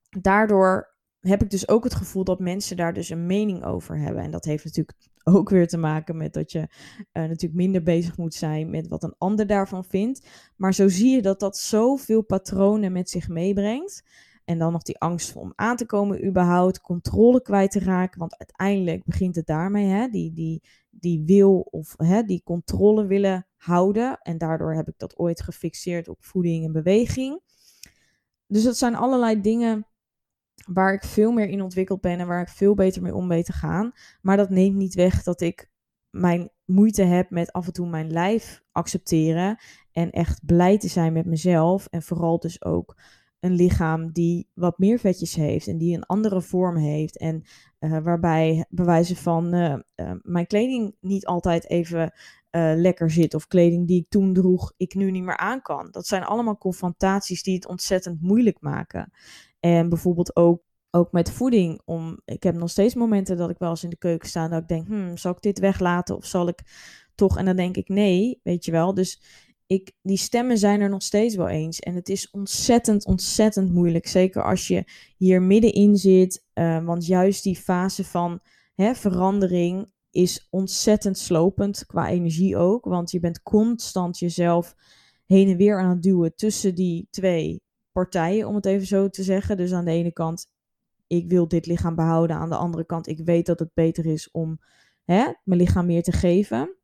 daardoor 0.09 0.95
heb 1.19 1.41
ik 1.41 1.49
dus 1.49 1.67
ook 1.67 1.83
het 1.83 1.93
gevoel 1.93 2.23
dat 2.23 2.39
mensen 2.39 2.77
daar 2.77 2.93
dus 2.93 3.09
een 3.09 3.25
mening 3.25 3.63
over 3.63 3.97
hebben. 3.97 4.23
En 4.23 4.31
dat 4.31 4.45
heeft 4.45 4.65
natuurlijk 4.65 4.97
ook 5.23 5.49
weer 5.49 5.67
te 5.67 5.77
maken 5.77 6.17
met 6.17 6.33
dat 6.33 6.51
je 6.51 6.59
uh, 6.59 6.67
natuurlijk 7.11 7.53
minder 7.53 7.83
bezig 7.83 8.17
moet 8.17 8.33
zijn 8.33 8.69
met 8.69 8.87
wat 8.87 9.03
een 9.03 9.15
ander 9.17 9.47
daarvan 9.47 9.85
vindt. 9.85 10.27
Maar 10.55 10.73
zo 10.73 10.87
zie 10.87 11.15
je 11.15 11.21
dat 11.21 11.39
dat 11.39 11.57
zoveel 11.57 12.21
patronen 12.21 12.91
met 12.91 13.09
zich 13.09 13.27
meebrengt. 13.27 14.03
En 14.45 14.57
dan 14.59 14.71
nog 14.71 14.81
die 14.81 14.99
angst 14.99 15.35
om 15.35 15.53
aan 15.55 15.75
te 15.75 15.85
komen 15.85 16.25
überhaupt, 16.25 16.81
controle 16.81 17.41
kwijt 17.41 17.71
te 17.71 17.79
raken. 17.79 18.19
Want 18.19 18.37
uiteindelijk 18.37 19.03
begint 19.03 19.35
het 19.35 19.45
daarmee, 19.45 19.85
hè? 19.85 20.07
Die, 20.07 20.33
die, 20.33 20.63
die 20.89 21.23
wil 21.25 21.59
of 21.59 21.93
hè, 21.97 22.23
die 22.23 22.41
controle 22.43 23.05
willen 23.05 23.47
houden. 23.55 24.19
En 24.21 24.37
daardoor 24.37 24.75
heb 24.75 24.87
ik 24.87 24.97
dat 24.97 25.17
ooit 25.17 25.41
gefixeerd 25.41 26.07
op 26.07 26.23
voeding 26.23 26.65
en 26.65 26.71
beweging. 26.71 27.41
Dus 28.47 28.63
dat 28.63 28.77
zijn 28.77 28.95
allerlei 28.95 29.41
dingen 29.41 29.85
waar 30.65 30.93
ik 30.93 31.03
veel 31.03 31.31
meer 31.31 31.47
in 31.47 31.61
ontwikkeld 31.61 32.01
ben 32.01 32.19
en 32.19 32.27
waar 32.27 32.41
ik 32.41 32.49
veel 32.49 32.73
beter 32.73 33.01
mee 33.01 33.15
om 33.15 33.27
weet 33.27 33.45
te 33.45 33.53
gaan. 33.53 33.91
Maar 34.21 34.37
dat 34.37 34.49
neemt 34.49 34.75
niet 34.75 34.93
weg 34.93 35.23
dat 35.23 35.41
ik 35.41 35.69
mijn 36.09 36.49
moeite 36.65 37.03
heb 37.03 37.29
met 37.29 37.51
af 37.51 37.67
en 37.67 37.73
toe 37.73 37.89
mijn 37.89 38.11
lijf 38.11 38.63
accepteren 38.71 39.57
en 39.91 40.11
echt 40.11 40.45
blij 40.45 40.77
te 40.77 40.87
zijn 40.87 41.13
met 41.13 41.25
mezelf. 41.25 41.87
En 41.87 42.01
vooral 42.01 42.39
dus 42.39 42.63
ook 42.63 42.95
een 43.41 43.53
lichaam 43.53 44.11
die 44.11 44.47
wat 44.53 44.77
meer 44.77 44.99
vetjes 44.99 45.35
heeft 45.35 45.67
en 45.67 45.77
die 45.77 45.95
een 45.95 46.05
andere 46.05 46.41
vorm 46.41 46.77
heeft. 46.77 47.17
En 47.17 47.43
uh, 47.79 47.97
waarbij 48.03 48.65
bewijzen 48.69 49.15
van 49.15 49.55
uh, 49.55 49.75
uh, 49.95 50.11
mijn 50.21 50.47
kleding 50.47 50.95
niet 50.99 51.25
altijd 51.25 51.69
even 51.69 52.13
lekker 52.75 53.11
zit. 53.11 53.33
Of 53.33 53.47
kleding 53.47 53.87
die 53.87 53.99
ik 54.01 54.09
toen 54.09 54.33
droeg, 54.33 54.73
ik 54.77 54.95
nu 54.95 55.11
niet 55.11 55.23
meer 55.23 55.37
aan 55.37 55.61
kan. 55.61 55.87
Dat 55.91 56.07
zijn 56.07 56.23
allemaal 56.23 56.57
confrontaties 56.57 57.43
die 57.43 57.55
het 57.55 57.67
ontzettend 57.67 58.21
moeilijk 58.21 58.57
maken. 58.61 59.11
En 59.59 59.89
bijvoorbeeld 59.89 60.35
ook, 60.35 60.61
ook 60.89 61.11
met 61.11 61.31
voeding. 61.31 61.81
Om, 61.85 62.21
ik 62.25 62.43
heb 62.43 62.55
nog 62.55 62.69
steeds 62.69 62.95
momenten 62.95 63.37
dat 63.37 63.49
ik 63.49 63.57
wel 63.57 63.69
eens 63.69 63.83
in 63.83 63.89
de 63.89 63.97
keuken 63.97 64.29
sta 64.29 64.47
dat 64.47 64.61
ik 64.61 64.67
denk, 64.67 64.87
hmm, 64.87 65.17
zal 65.17 65.31
ik 65.31 65.41
dit 65.41 65.59
weglaten 65.59 66.15
of 66.15 66.25
zal 66.25 66.47
ik 66.47 66.61
toch? 67.15 67.37
En 67.37 67.45
dan 67.45 67.55
denk 67.55 67.77
ik 67.77 67.87
nee, 67.89 68.39
weet 68.43 68.65
je 68.65 68.71
wel. 68.71 68.93
Dus 68.93 69.21
ik, 69.71 69.91
die 70.01 70.17
stemmen 70.17 70.57
zijn 70.57 70.81
er 70.81 70.89
nog 70.89 71.03
steeds 71.03 71.35
wel 71.35 71.47
eens. 71.47 71.79
En 71.79 71.95
het 71.95 72.09
is 72.09 72.29
ontzettend, 72.29 73.05
ontzettend 73.05 73.73
moeilijk. 73.73 74.07
Zeker 74.07 74.43
als 74.43 74.67
je 74.67 74.83
hier 75.17 75.41
middenin 75.41 75.97
zit. 75.97 76.45
Uh, 76.53 76.85
want 76.85 77.05
juist 77.05 77.43
die 77.43 77.55
fase 77.55 78.03
van 78.03 78.39
hè, 78.75 78.95
verandering 78.95 79.89
is 80.09 80.47
ontzettend 80.49 81.17
slopend 81.17 81.85
qua 81.85 82.09
energie 82.09 82.57
ook. 82.57 82.85
Want 82.85 83.11
je 83.11 83.19
bent 83.19 83.41
constant 83.43 84.19
jezelf 84.19 84.75
heen 85.25 85.49
en 85.49 85.57
weer 85.57 85.79
aan 85.79 85.89
het 85.89 86.03
duwen 86.03 86.35
tussen 86.35 86.75
die 86.75 87.07
twee 87.09 87.61
partijen, 87.91 88.47
om 88.47 88.55
het 88.55 88.65
even 88.65 88.87
zo 88.87 89.09
te 89.09 89.23
zeggen. 89.23 89.57
Dus 89.57 89.73
aan 89.73 89.85
de 89.85 89.91
ene 89.91 90.11
kant, 90.11 90.51
ik 91.07 91.29
wil 91.29 91.47
dit 91.47 91.65
lichaam 91.65 91.95
behouden. 91.95 92.35
Aan 92.35 92.49
de 92.49 92.55
andere 92.55 92.85
kant, 92.85 93.07
ik 93.07 93.19
weet 93.19 93.45
dat 93.45 93.59
het 93.59 93.73
beter 93.73 94.05
is 94.05 94.31
om 94.31 94.59
hè, 95.05 95.31
mijn 95.43 95.59
lichaam 95.59 95.85
meer 95.85 96.03
te 96.03 96.11
geven. 96.11 96.75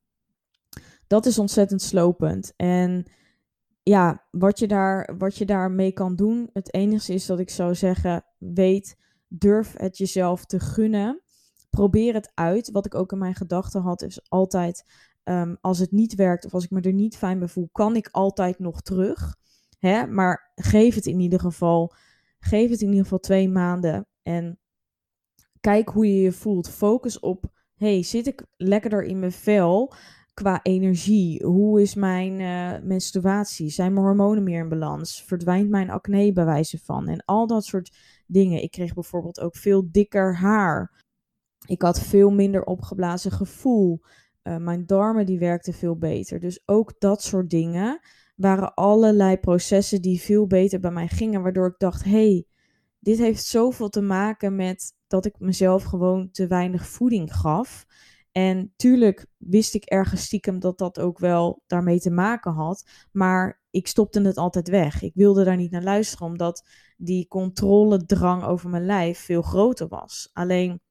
Dat 1.07 1.25
is 1.25 1.39
ontzettend 1.39 1.81
slopend. 1.81 2.53
En 2.55 3.05
ja, 3.83 4.25
wat 4.31 4.59
je, 4.59 4.67
daar, 4.67 5.15
wat 5.17 5.37
je 5.37 5.45
daarmee 5.45 5.91
kan 5.91 6.15
doen, 6.15 6.49
het 6.53 6.73
enige 6.73 7.13
is 7.13 7.25
dat 7.25 7.39
ik 7.39 7.49
zou 7.49 7.75
zeggen, 7.75 8.25
weet, 8.37 8.97
durf 9.27 9.73
het 9.77 9.97
jezelf 9.97 10.45
te 10.45 10.59
gunnen. 10.59 11.21
Probeer 11.69 12.13
het 12.13 12.31
uit. 12.33 12.71
Wat 12.71 12.85
ik 12.85 12.95
ook 12.95 13.11
in 13.11 13.17
mijn 13.17 13.35
gedachten 13.35 13.81
had, 13.81 14.01
is 14.01 14.29
altijd, 14.29 14.85
ehm, 15.23 15.55
als 15.61 15.79
het 15.79 15.91
niet 15.91 16.15
werkt 16.15 16.45
of 16.45 16.53
als 16.53 16.63
ik 16.63 16.71
me 16.71 16.81
er 16.81 16.93
niet 16.93 17.17
fijn 17.17 17.39
bij 17.39 17.47
voel, 17.47 17.69
kan 17.71 17.95
ik 17.95 18.09
altijd 18.11 18.59
nog 18.59 18.81
terug. 18.81 19.35
Hè? 19.79 20.07
Maar 20.07 20.51
geef 20.55 20.95
het 20.95 21.05
in 21.05 21.19
ieder 21.19 21.39
geval, 21.39 21.93
geef 22.39 22.69
het 22.69 22.81
in 22.81 22.87
ieder 22.87 23.03
geval 23.03 23.19
twee 23.19 23.49
maanden 23.49 24.07
en 24.23 24.59
kijk 25.59 25.89
hoe 25.89 26.07
je 26.07 26.21
je 26.21 26.31
voelt. 26.31 26.69
Focus 26.69 27.19
op, 27.19 27.45
hey, 27.75 28.03
zit 28.03 28.27
ik 28.27 28.45
lekkerder 28.57 29.03
in 29.03 29.19
mijn 29.19 29.31
vel? 29.31 29.93
Qua 30.37 30.59
energie? 30.63 31.43
Hoe 31.43 31.81
is 31.81 31.95
mijn 31.95 32.39
uh, 32.39 32.87
menstruatie? 32.87 33.69
Zijn 33.69 33.93
mijn 33.93 34.05
hormonen 34.05 34.43
meer 34.43 34.59
in 34.59 34.69
balans? 34.69 35.23
Verdwijnt 35.23 35.69
mijn 35.69 35.89
acne 35.89 36.31
bij 36.31 36.45
wijze 36.45 36.79
van? 36.83 37.07
En 37.07 37.25
al 37.25 37.47
dat 37.47 37.65
soort 37.65 37.95
dingen. 38.27 38.61
Ik 38.61 38.71
kreeg 38.71 38.93
bijvoorbeeld 38.93 39.39
ook 39.39 39.55
veel 39.55 39.87
dikker 39.91 40.35
haar. 40.35 41.03
Ik 41.65 41.81
had 41.81 41.99
veel 41.99 42.31
minder 42.31 42.63
opgeblazen 42.63 43.31
gevoel. 43.31 44.01
Uh, 44.43 44.57
mijn 44.57 44.85
darmen 44.85 45.25
die 45.25 45.39
werkten 45.39 45.73
veel 45.73 45.97
beter. 45.97 46.39
Dus 46.39 46.61
ook 46.65 46.93
dat 46.99 47.23
soort 47.23 47.49
dingen 47.49 47.99
waren 48.35 48.73
allerlei 48.73 49.37
processen 49.37 50.01
die 50.01 50.21
veel 50.21 50.47
beter 50.47 50.79
bij 50.79 50.91
mij 50.91 51.07
gingen. 51.07 51.41
Waardoor 51.41 51.67
ik 51.67 51.77
dacht, 51.77 52.03
hey, 52.03 52.45
dit 52.99 53.17
heeft 53.17 53.45
zoveel 53.45 53.89
te 53.89 54.01
maken 54.01 54.55
met 54.55 54.93
dat 55.07 55.25
ik 55.25 55.39
mezelf 55.39 55.83
gewoon 55.83 56.31
te 56.31 56.47
weinig 56.47 56.87
voeding 56.87 57.33
gaf. 57.33 57.85
En 58.37 58.73
tuurlijk 58.75 59.25
wist 59.37 59.75
ik 59.75 59.83
ergens 59.83 60.21
stiekem 60.21 60.59
dat 60.59 60.77
dat 60.77 60.99
ook 60.99 61.19
wel 61.19 61.63
daarmee 61.67 61.99
te 61.99 62.11
maken 62.11 62.51
had. 62.51 62.89
Maar 63.11 63.61
ik 63.69 63.87
stopte 63.87 64.21
het 64.21 64.37
altijd 64.37 64.69
weg. 64.69 65.01
Ik 65.01 65.11
wilde 65.13 65.43
daar 65.43 65.55
niet 65.55 65.71
naar 65.71 65.83
luisteren, 65.83 66.27
omdat 66.27 66.67
die 66.97 67.27
controledrang 67.27 68.43
over 68.43 68.69
mijn 68.69 68.85
lijf 68.85 69.19
veel 69.19 69.41
groter 69.41 69.87
was. 69.87 70.29
Alleen 70.33 70.81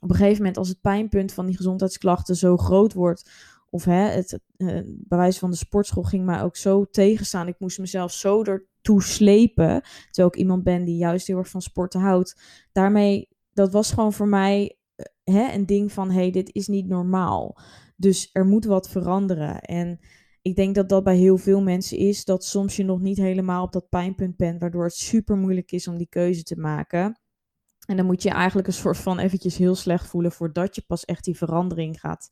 op 0.00 0.10
een 0.10 0.16
gegeven 0.16 0.36
moment, 0.36 0.56
als 0.56 0.68
het 0.68 0.80
pijnpunt 0.80 1.32
van 1.32 1.46
die 1.46 1.56
gezondheidsklachten 1.56 2.36
zo 2.36 2.56
groot 2.56 2.92
wordt. 2.92 3.30
Of 3.70 3.84
hè, 3.84 4.08
het 4.08 4.40
uh, 4.56 4.80
bewijs 4.86 5.38
van 5.38 5.50
de 5.50 5.56
sportschool 5.56 6.02
ging 6.02 6.24
mij 6.24 6.42
ook 6.42 6.56
zo 6.56 6.84
tegenstaan. 6.84 7.48
Ik 7.48 7.58
moest 7.58 7.78
mezelf 7.78 8.12
zo 8.12 8.42
ertoe 8.42 9.02
slepen. 9.02 9.82
Terwijl 10.04 10.28
ik 10.28 10.36
iemand 10.36 10.64
ben 10.64 10.84
die 10.84 10.96
juist 10.96 11.26
heel 11.26 11.38
erg 11.38 11.48
van 11.48 11.62
sporten 11.62 12.00
houdt. 12.00 12.40
Daarmee, 12.72 13.28
dat 13.52 13.72
was 13.72 13.92
gewoon 13.92 14.12
voor 14.12 14.28
mij 14.28 14.78
hè, 15.24 15.52
een 15.52 15.66
ding 15.66 15.92
van, 15.92 16.10
hey, 16.10 16.30
dit 16.30 16.54
is 16.54 16.66
niet 16.66 16.86
normaal. 16.86 17.58
Dus 17.96 18.30
er 18.32 18.46
moet 18.46 18.64
wat 18.64 18.90
veranderen. 18.90 19.60
En 19.60 19.98
ik 20.42 20.56
denk 20.56 20.74
dat 20.74 20.88
dat 20.88 21.04
bij 21.04 21.16
heel 21.16 21.38
veel 21.38 21.62
mensen 21.62 21.98
is, 21.98 22.24
dat 22.24 22.44
soms 22.44 22.76
je 22.76 22.84
nog 22.84 23.00
niet 23.00 23.16
helemaal 23.16 23.64
op 23.64 23.72
dat 23.72 23.88
pijnpunt 23.88 24.36
bent, 24.36 24.60
waardoor 24.60 24.84
het 24.84 24.94
super 24.94 25.36
moeilijk 25.36 25.72
is 25.72 25.88
om 25.88 25.96
die 25.96 26.08
keuze 26.08 26.42
te 26.42 26.58
maken. 26.58 27.20
En 27.86 27.96
dan 27.96 28.06
moet 28.06 28.22
je 28.22 28.30
eigenlijk 28.30 28.66
een 28.66 28.74
soort 28.74 28.96
van 28.96 29.18
eventjes 29.18 29.56
heel 29.56 29.74
slecht 29.74 30.06
voelen 30.06 30.32
voordat 30.32 30.74
je 30.74 30.84
pas 30.86 31.04
echt 31.04 31.24
die 31.24 31.36
verandering 31.36 32.00
gaat, 32.00 32.30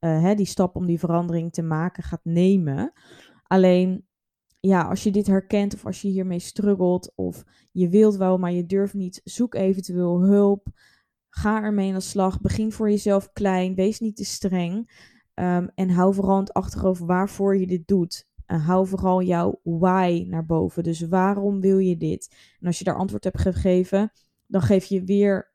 uh, 0.00 0.22
hè, 0.22 0.34
die 0.34 0.46
stap 0.46 0.76
om 0.76 0.86
die 0.86 0.98
verandering 0.98 1.52
te 1.52 1.62
maken 1.62 2.02
gaat 2.02 2.24
nemen. 2.24 2.92
Alleen, 3.42 4.06
ja, 4.60 4.82
als 4.82 5.02
je 5.02 5.10
dit 5.10 5.26
herkent 5.26 5.74
of 5.74 5.86
als 5.86 6.02
je 6.02 6.08
hiermee 6.08 6.38
struggelt 6.38 7.12
of 7.14 7.44
je 7.72 7.88
wilt 7.88 8.16
wel, 8.16 8.38
maar 8.38 8.52
je 8.52 8.66
durft 8.66 8.94
niet, 8.94 9.20
zoek 9.24 9.54
eventueel 9.54 10.20
hulp. 10.20 10.66
Ga 11.38 11.62
ermee 11.62 11.88
aan 11.88 11.94
de 11.94 12.00
slag. 12.00 12.40
Begin 12.40 12.72
voor 12.72 12.90
jezelf 12.90 13.32
klein. 13.32 13.74
Wees 13.74 14.00
niet 14.00 14.16
te 14.16 14.24
streng. 14.24 14.74
Um, 15.34 15.70
en 15.74 15.90
hou 15.90 16.14
vooral 16.14 16.34
in 16.34 16.40
het 16.40 16.52
achterhoofd 16.52 17.00
waarvoor 17.00 17.56
je 17.58 17.66
dit 17.66 17.88
doet. 17.88 18.26
En 18.46 18.60
hou 18.60 18.86
vooral 18.86 19.22
jouw 19.22 19.60
why 19.62 20.24
naar 20.28 20.46
boven. 20.46 20.82
Dus 20.82 21.00
waarom 21.00 21.60
wil 21.60 21.78
je 21.78 21.96
dit? 21.96 22.36
En 22.60 22.66
als 22.66 22.78
je 22.78 22.84
daar 22.84 22.96
antwoord 22.96 23.24
hebt 23.24 23.40
gegeven, 23.40 24.12
dan 24.46 24.62
geef 24.62 24.84
je 24.84 25.04
weer. 25.04 25.52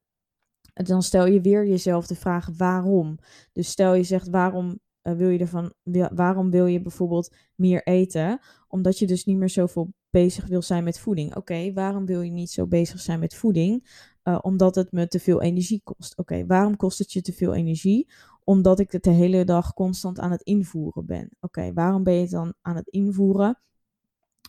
Dan 0.73 1.03
stel 1.03 1.25
je 1.25 1.41
weer 1.41 1.67
jezelf 1.67 2.07
de 2.07 2.15
vraag 2.15 2.49
waarom. 2.57 3.17
Dus 3.51 3.69
stel 3.69 3.93
je 3.93 4.03
zegt 4.03 4.29
waarom 4.29 4.79
uh, 5.03 5.13
wil 5.13 5.29
je 5.29 5.39
ervan, 5.39 5.73
waarom 6.13 6.51
wil 6.51 6.65
je 6.65 6.81
bijvoorbeeld 6.81 7.35
meer 7.55 7.83
eten? 7.83 8.39
Omdat 8.67 8.99
je 8.99 9.07
dus 9.07 9.25
niet 9.25 9.37
meer 9.37 9.49
zoveel 9.49 9.93
bezig 10.09 10.47
wil 10.47 10.61
zijn 10.61 10.83
met 10.83 10.99
voeding. 10.99 11.35
Oké, 11.35 11.73
waarom 11.73 12.05
wil 12.05 12.21
je 12.21 12.31
niet 12.31 12.51
zo 12.51 12.67
bezig 12.67 12.99
zijn 12.99 13.19
met 13.19 13.35
voeding? 13.35 13.89
Uh, 14.23 14.37
omdat 14.41 14.75
het 14.75 14.91
me 14.91 15.07
te 15.07 15.19
veel 15.19 15.41
energie 15.41 15.81
kost. 15.83 16.17
Oké, 16.17 16.45
waarom 16.45 16.75
kost 16.75 16.99
het 16.99 17.13
je 17.13 17.21
te 17.21 17.33
veel 17.33 17.53
energie? 17.53 18.11
Omdat 18.43 18.79
ik 18.79 18.91
het 18.91 19.03
de 19.03 19.09
hele 19.09 19.43
dag 19.43 19.73
constant 19.73 20.19
aan 20.19 20.31
het 20.31 20.41
invoeren 20.41 21.05
ben. 21.05 21.29
Oké, 21.39 21.73
waarom 21.73 22.03
ben 22.03 22.13
je 22.13 22.21
het 22.21 22.31
dan 22.31 22.53
aan 22.61 22.75
het 22.75 22.87
invoeren? 22.87 23.59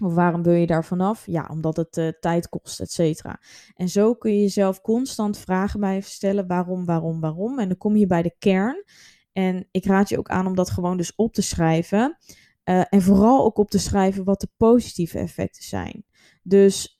Of 0.02 0.14
waarom 0.14 0.42
wil 0.42 0.52
je 0.52 0.66
daar 0.66 0.84
vanaf? 0.84 1.26
Ja, 1.26 1.48
omdat 1.50 1.76
het 1.76 1.96
uh, 1.96 2.08
tijd 2.20 2.48
kost, 2.48 2.80
et 2.80 2.92
cetera. 2.92 3.40
En 3.74 3.88
zo 3.88 4.14
kun 4.14 4.32
je 4.32 4.40
jezelf 4.40 4.80
constant 4.80 5.38
vragen 5.38 5.78
blijven 5.78 6.10
stellen. 6.10 6.46
Waarom, 6.46 6.84
waarom, 6.84 7.20
waarom? 7.20 7.58
En 7.58 7.68
dan 7.68 7.76
kom 7.76 7.96
je 7.96 8.06
bij 8.06 8.22
de 8.22 8.34
kern. 8.38 8.84
En 9.32 9.68
ik 9.70 9.84
raad 9.84 10.08
je 10.08 10.18
ook 10.18 10.28
aan 10.28 10.46
om 10.46 10.54
dat 10.54 10.70
gewoon 10.70 10.96
dus 10.96 11.14
op 11.14 11.32
te 11.32 11.42
schrijven. 11.42 12.16
Uh, 12.64 12.84
en 12.90 13.02
vooral 13.02 13.44
ook 13.44 13.58
op 13.58 13.70
te 13.70 13.78
schrijven 13.78 14.24
wat 14.24 14.40
de 14.40 14.48
positieve 14.56 15.18
effecten 15.18 15.62
zijn. 15.62 16.04
Dus 16.42 16.93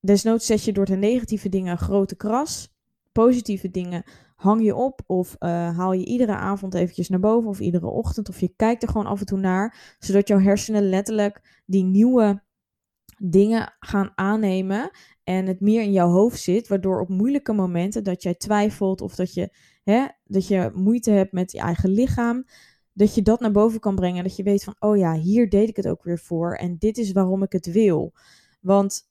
Desnoods 0.00 0.46
zet 0.46 0.64
je 0.64 0.72
door 0.72 0.84
de 0.84 0.96
negatieve 0.96 1.48
dingen 1.48 1.72
een 1.72 1.78
grote 1.78 2.16
kras. 2.16 2.76
Positieve 3.12 3.70
dingen 3.70 4.02
hang 4.36 4.64
je 4.64 4.74
op 4.74 5.00
of 5.06 5.36
uh, 5.38 5.48
haal 5.76 5.92
je 5.92 6.04
iedere 6.04 6.34
avond 6.34 6.74
eventjes 6.74 7.08
naar 7.08 7.20
boven 7.20 7.48
of 7.48 7.60
iedere 7.60 7.86
ochtend. 7.86 8.28
Of 8.28 8.40
je 8.40 8.52
kijkt 8.56 8.82
er 8.82 8.88
gewoon 8.88 9.06
af 9.06 9.20
en 9.20 9.26
toe 9.26 9.38
naar, 9.38 9.96
zodat 9.98 10.28
jouw 10.28 10.40
hersenen 10.40 10.88
letterlijk 10.88 11.62
die 11.66 11.84
nieuwe 11.84 12.42
dingen 13.18 13.74
gaan 13.80 14.12
aannemen 14.14 14.90
en 15.24 15.46
het 15.46 15.60
meer 15.60 15.82
in 15.82 15.92
jouw 15.92 16.08
hoofd 16.08 16.40
zit, 16.40 16.68
waardoor 16.68 17.00
op 17.00 17.08
moeilijke 17.08 17.52
momenten 17.52 18.04
dat 18.04 18.22
jij 18.22 18.34
twijfelt 18.34 19.00
of 19.00 19.14
dat 19.14 19.34
je, 19.34 19.50
hè, 19.84 20.06
dat 20.24 20.48
je 20.48 20.70
moeite 20.74 21.10
hebt 21.10 21.32
met 21.32 21.52
je 21.52 21.58
eigen 21.58 21.90
lichaam, 21.90 22.44
dat 22.92 23.14
je 23.14 23.22
dat 23.22 23.40
naar 23.40 23.52
boven 23.52 23.80
kan 23.80 23.94
brengen. 23.94 24.22
Dat 24.22 24.36
je 24.36 24.42
weet 24.42 24.64
van, 24.64 24.76
oh 24.78 24.96
ja, 24.96 25.14
hier 25.14 25.48
deed 25.48 25.68
ik 25.68 25.76
het 25.76 25.88
ook 25.88 26.02
weer 26.02 26.18
voor 26.18 26.54
en 26.54 26.76
dit 26.78 26.98
is 26.98 27.12
waarom 27.12 27.42
ik 27.42 27.52
het 27.52 27.72
wil. 27.72 28.12
Want 28.60 29.07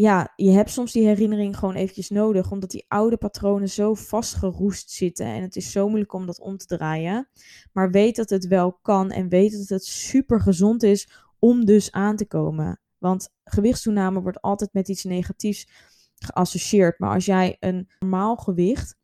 ja, 0.00 0.32
je 0.36 0.50
hebt 0.50 0.70
soms 0.70 0.92
die 0.92 1.06
herinnering 1.06 1.56
gewoon 1.56 1.74
eventjes 1.74 2.08
nodig, 2.10 2.50
omdat 2.50 2.70
die 2.70 2.84
oude 2.88 3.16
patronen 3.16 3.68
zo 3.68 3.94
vastgeroest 3.94 4.90
zitten 4.90 5.26
en 5.26 5.42
het 5.42 5.56
is 5.56 5.72
zo 5.72 5.88
moeilijk 5.88 6.12
om 6.12 6.26
dat 6.26 6.40
om 6.40 6.56
te 6.56 6.66
draaien. 6.66 7.28
Maar 7.72 7.90
weet 7.90 8.16
dat 8.16 8.30
het 8.30 8.46
wel 8.46 8.78
kan 8.82 9.10
en 9.10 9.28
weet 9.28 9.52
dat 9.52 9.68
het 9.68 9.84
super 9.84 10.40
gezond 10.40 10.82
is 10.82 11.10
om 11.38 11.64
dus 11.64 11.92
aan 11.92 12.16
te 12.16 12.26
komen. 12.26 12.80
Want 12.98 13.28
gewichtstoename 13.44 14.20
wordt 14.20 14.40
altijd 14.40 14.72
met 14.72 14.88
iets 14.88 15.04
negatiefs 15.04 15.68
geassocieerd. 16.14 16.98
Maar 16.98 17.14
als 17.14 17.24
jij 17.24 17.56
een 17.60 17.88
normaal 17.98 18.36
gewicht 18.36 18.96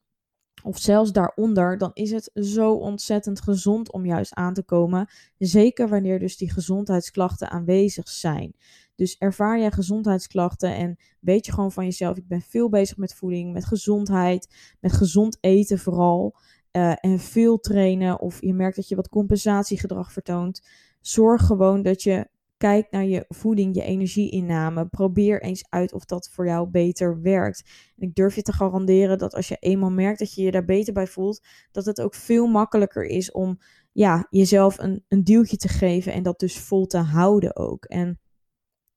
of 0.62 0.78
zelfs 0.78 1.12
daaronder, 1.12 1.78
dan 1.78 1.90
is 1.92 2.10
het 2.10 2.30
zo 2.34 2.72
ontzettend 2.72 3.40
gezond 3.40 3.92
om 3.92 4.06
juist 4.06 4.34
aan 4.34 4.54
te 4.54 4.62
komen. 4.62 5.08
Zeker 5.38 5.88
wanneer 5.88 6.18
dus 6.18 6.36
die 6.36 6.52
gezondheidsklachten 6.52 7.50
aanwezig 7.50 8.08
zijn. 8.08 8.54
Dus 8.96 9.16
ervaar 9.18 9.58
jij 9.58 9.70
gezondheidsklachten 9.70 10.74
en 10.74 10.96
weet 11.20 11.46
je 11.46 11.52
gewoon 11.52 11.72
van 11.72 11.84
jezelf, 11.84 12.16
ik 12.16 12.28
ben 12.28 12.40
veel 12.40 12.68
bezig 12.68 12.96
met 12.96 13.14
voeding, 13.14 13.52
met 13.52 13.64
gezondheid, 13.64 14.74
met 14.80 14.92
gezond 14.92 15.38
eten 15.40 15.78
vooral. 15.78 16.36
Uh, 16.72 16.92
en 17.00 17.18
veel 17.18 17.58
trainen 17.60 18.20
of 18.20 18.40
je 18.40 18.54
merkt 18.54 18.76
dat 18.76 18.88
je 18.88 18.96
wat 18.96 19.08
compensatiegedrag 19.08 20.12
vertoont. 20.12 20.68
Zorg 21.00 21.46
gewoon 21.46 21.82
dat 21.82 22.02
je 22.02 22.28
kijkt 22.56 22.90
naar 22.90 23.04
je 23.04 23.24
voeding, 23.28 23.74
je 23.74 23.82
energieinname. 23.82 24.86
Probeer 24.86 25.42
eens 25.42 25.66
uit 25.68 25.92
of 25.92 26.04
dat 26.04 26.28
voor 26.32 26.46
jou 26.46 26.68
beter 26.68 27.22
werkt. 27.22 27.70
En 27.96 28.08
ik 28.08 28.14
durf 28.14 28.34
je 28.34 28.42
te 28.42 28.52
garanderen 28.52 29.18
dat 29.18 29.34
als 29.34 29.48
je 29.48 29.56
eenmaal 29.60 29.90
merkt 29.90 30.18
dat 30.18 30.34
je 30.34 30.42
je 30.42 30.50
daar 30.50 30.64
beter 30.64 30.92
bij 30.92 31.06
voelt, 31.06 31.46
dat 31.72 31.84
het 31.84 32.00
ook 32.00 32.14
veel 32.14 32.46
makkelijker 32.46 33.04
is 33.04 33.32
om 33.32 33.58
ja, 33.92 34.26
jezelf 34.30 34.78
een, 34.78 35.04
een 35.08 35.24
duwtje 35.24 35.56
te 35.56 35.68
geven 35.68 36.12
en 36.12 36.22
dat 36.22 36.38
dus 36.38 36.58
vol 36.58 36.86
te 36.86 36.98
houden 36.98 37.56
ook. 37.56 37.84
En 37.84 38.20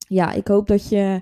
ja, 0.09 0.31
ik 0.31 0.47
hoop 0.47 0.67
dat 0.67 0.89
je 0.89 1.21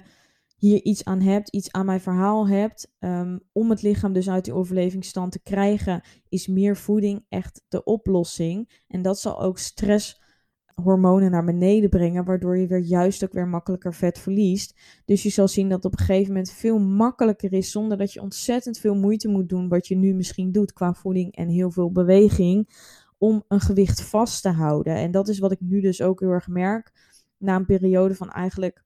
hier 0.55 0.81
iets 0.81 1.05
aan 1.05 1.21
hebt, 1.21 1.49
iets 1.49 1.71
aan 1.71 1.85
mijn 1.85 2.01
verhaal 2.01 2.47
hebt, 2.47 2.91
um, 2.99 3.39
om 3.51 3.69
het 3.69 3.81
lichaam 3.81 4.13
dus 4.13 4.29
uit 4.29 4.45
die 4.45 4.53
overlevingsstand 4.53 5.31
te 5.31 5.41
krijgen, 5.41 6.01
is 6.29 6.47
meer 6.47 6.77
voeding 6.77 7.25
echt 7.29 7.63
de 7.67 7.83
oplossing. 7.83 8.83
En 8.87 9.01
dat 9.01 9.19
zal 9.19 9.41
ook 9.41 9.57
stresshormonen 9.57 11.31
naar 11.31 11.45
beneden 11.45 11.89
brengen, 11.89 12.25
waardoor 12.25 12.57
je 12.57 12.67
weer 12.67 12.79
juist 12.79 13.23
ook 13.23 13.33
weer 13.33 13.47
makkelijker 13.47 13.93
vet 13.93 14.19
verliest. 14.19 14.79
Dus 15.05 15.23
je 15.23 15.29
zal 15.29 15.47
zien 15.47 15.69
dat 15.69 15.83
het 15.83 15.93
op 15.93 15.99
een 15.99 16.05
gegeven 16.05 16.33
moment 16.33 16.51
veel 16.51 16.79
makkelijker 16.79 17.53
is, 17.53 17.71
zonder 17.71 17.97
dat 17.97 18.13
je 18.13 18.21
ontzettend 18.21 18.77
veel 18.79 18.95
moeite 18.95 19.27
moet 19.27 19.49
doen, 19.49 19.67
wat 19.67 19.87
je 19.87 19.95
nu 19.95 20.13
misschien 20.13 20.51
doet 20.51 20.73
qua 20.73 20.93
voeding 20.93 21.35
en 21.35 21.47
heel 21.47 21.71
veel 21.71 21.91
beweging, 21.91 22.69
om 23.17 23.43
een 23.47 23.61
gewicht 23.61 24.01
vast 24.01 24.41
te 24.41 24.49
houden. 24.49 24.95
En 24.95 25.11
dat 25.11 25.27
is 25.27 25.39
wat 25.39 25.51
ik 25.51 25.59
nu 25.59 25.81
dus 25.81 26.01
ook 26.01 26.19
heel 26.19 26.29
erg 26.29 26.47
merk, 26.47 26.91
na 27.37 27.55
een 27.55 27.65
periode 27.65 28.15
van 28.15 28.31
eigenlijk 28.31 28.83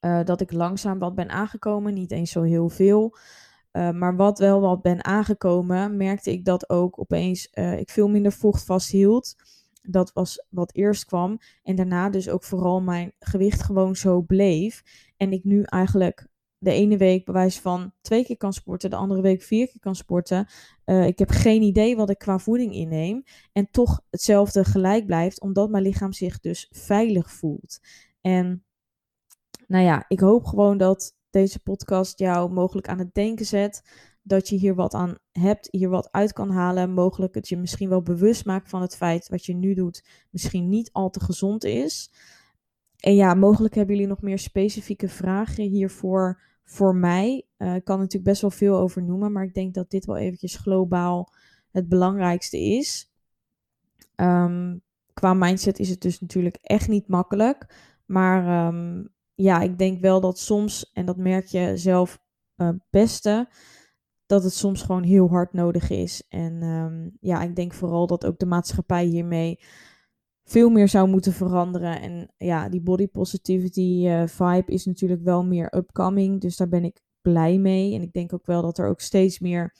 uh, 0.00 0.24
dat 0.24 0.40
ik 0.40 0.52
langzaam 0.52 0.98
wat 0.98 1.14
ben 1.14 1.28
aangekomen. 1.28 1.94
Niet 1.94 2.10
eens 2.10 2.30
zo 2.30 2.42
heel 2.42 2.68
veel. 2.68 3.16
Uh, 3.72 3.90
maar 3.90 4.16
wat 4.16 4.38
wel 4.38 4.60
wat 4.60 4.82
ben 4.82 5.04
aangekomen, 5.04 5.96
merkte 5.96 6.32
ik 6.32 6.44
dat 6.44 6.70
ook 6.70 7.00
opeens 7.00 7.48
uh, 7.54 7.78
ik 7.78 7.90
veel 7.90 8.08
minder 8.08 8.32
vocht 8.32 8.64
vasthield. 8.64 9.36
Dat 9.82 10.12
was 10.12 10.46
wat 10.48 10.74
eerst 10.74 11.04
kwam. 11.04 11.38
En 11.62 11.76
daarna 11.76 12.10
dus 12.10 12.28
ook 12.28 12.44
vooral 12.44 12.80
mijn 12.80 13.12
gewicht 13.18 13.62
gewoon 13.62 13.96
zo 13.96 14.20
bleef. 14.20 14.82
En 15.16 15.32
ik 15.32 15.44
nu 15.44 15.62
eigenlijk 15.62 16.26
de 16.62 16.72
ene 16.72 16.96
week 16.96 17.24
bewijs 17.24 17.60
van 17.60 17.92
twee 18.00 18.24
keer 18.24 18.36
kan 18.36 18.52
sporten, 18.52 18.90
de 18.90 18.96
andere 18.96 19.20
week 19.20 19.42
vier 19.42 19.68
keer 19.68 19.80
kan 19.80 19.94
sporten. 19.94 20.46
Uh, 20.84 21.06
ik 21.06 21.18
heb 21.18 21.30
geen 21.30 21.62
idee 21.62 21.96
wat 21.96 22.10
ik 22.10 22.18
qua 22.18 22.38
voeding 22.38 22.74
inneem. 22.74 23.22
En 23.52 23.70
toch 23.70 24.00
hetzelfde 24.10 24.64
gelijk 24.64 25.06
blijft, 25.06 25.40
omdat 25.40 25.70
mijn 25.70 25.82
lichaam 25.82 26.12
zich 26.12 26.40
dus 26.40 26.68
veilig 26.70 27.30
voelt. 27.30 27.80
En 28.20 28.64
nou 29.66 29.84
ja, 29.84 30.04
ik 30.08 30.20
hoop 30.20 30.44
gewoon 30.44 30.78
dat 30.78 31.16
deze 31.30 31.60
podcast 31.60 32.18
jou 32.18 32.52
mogelijk 32.52 32.88
aan 32.88 32.98
het 32.98 33.14
denken 33.14 33.46
zet. 33.46 33.82
Dat 34.22 34.48
je 34.48 34.56
hier 34.56 34.74
wat 34.74 34.94
aan 34.94 35.18
hebt, 35.32 35.68
hier 35.70 35.88
wat 35.88 36.08
uit 36.12 36.32
kan 36.32 36.50
halen. 36.50 36.92
Mogelijk 36.92 37.34
het 37.34 37.48
je 37.48 37.56
misschien 37.56 37.88
wel 37.88 38.02
bewust 38.02 38.44
maakt 38.44 38.68
van 38.68 38.80
het 38.80 38.96
feit 38.96 39.28
wat 39.28 39.44
je 39.44 39.54
nu 39.54 39.74
doet 39.74 40.04
misschien 40.30 40.68
niet 40.68 40.92
al 40.92 41.10
te 41.10 41.20
gezond 41.20 41.64
is. 41.64 42.12
En 42.96 43.14
ja, 43.14 43.34
mogelijk 43.34 43.74
hebben 43.74 43.94
jullie 43.94 44.10
nog 44.10 44.22
meer 44.22 44.38
specifieke 44.38 45.08
vragen 45.08 45.64
hiervoor 45.64 46.49
voor 46.70 46.96
mij. 46.96 47.46
Uh, 47.58 47.74
ik 47.74 47.84
kan 47.84 47.98
natuurlijk 47.98 48.24
best 48.24 48.40
wel 48.40 48.50
veel 48.50 48.76
over 48.76 49.02
noemen, 49.02 49.32
maar 49.32 49.44
ik 49.44 49.54
denk 49.54 49.74
dat 49.74 49.90
dit 49.90 50.04
wel 50.04 50.16
eventjes 50.16 50.56
globaal 50.56 51.32
het 51.70 51.88
belangrijkste 51.88 52.58
is. 52.58 53.12
Um, 54.16 54.82
qua 55.12 55.34
mindset 55.34 55.78
is 55.78 55.88
het 55.88 56.00
dus 56.00 56.20
natuurlijk 56.20 56.58
echt 56.62 56.88
niet 56.88 57.08
makkelijk. 57.08 57.66
Maar 58.06 58.66
um, 58.66 59.08
ja, 59.34 59.60
ik 59.60 59.78
denk 59.78 60.00
wel 60.00 60.20
dat 60.20 60.38
soms, 60.38 60.90
en 60.92 61.06
dat 61.06 61.16
merk 61.16 61.46
je 61.46 61.76
zelf 61.76 62.18
uh, 62.56 62.68
beste, 62.90 63.48
dat 64.26 64.42
het 64.42 64.54
soms 64.54 64.82
gewoon 64.82 65.02
heel 65.02 65.28
hard 65.28 65.52
nodig 65.52 65.90
is. 65.90 66.26
En 66.28 66.62
um, 66.62 67.16
ja, 67.20 67.42
ik 67.42 67.56
denk 67.56 67.72
vooral 67.72 68.06
dat 68.06 68.26
ook 68.26 68.38
de 68.38 68.46
maatschappij 68.46 69.04
hiermee 69.04 69.60
veel 70.50 70.70
meer 70.70 70.88
zou 70.88 71.08
moeten 71.08 71.32
veranderen. 71.32 72.00
En 72.00 72.28
ja, 72.36 72.68
die 72.68 72.80
body 72.80 73.08
positivity 73.08 74.04
uh, 74.06 74.26
vibe 74.26 74.72
is 74.72 74.84
natuurlijk 74.84 75.22
wel 75.22 75.44
meer 75.44 75.76
upcoming. 75.76 76.40
Dus 76.40 76.56
daar 76.56 76.68
ben 76.68 76.84
ik 76.84 77.02
blij 77.20 77.58
mee. 77.58 77.94
En 77.94 78.02
ik 78.02 78.12
denk 78.12 78.32
ook 78.32 78.46
wel 78.46 78.62
dat 78.62 78.78
er 78.78 78.88
ook 78.88 79.00
steeds 79.00 79.38
meer 79.38 79.74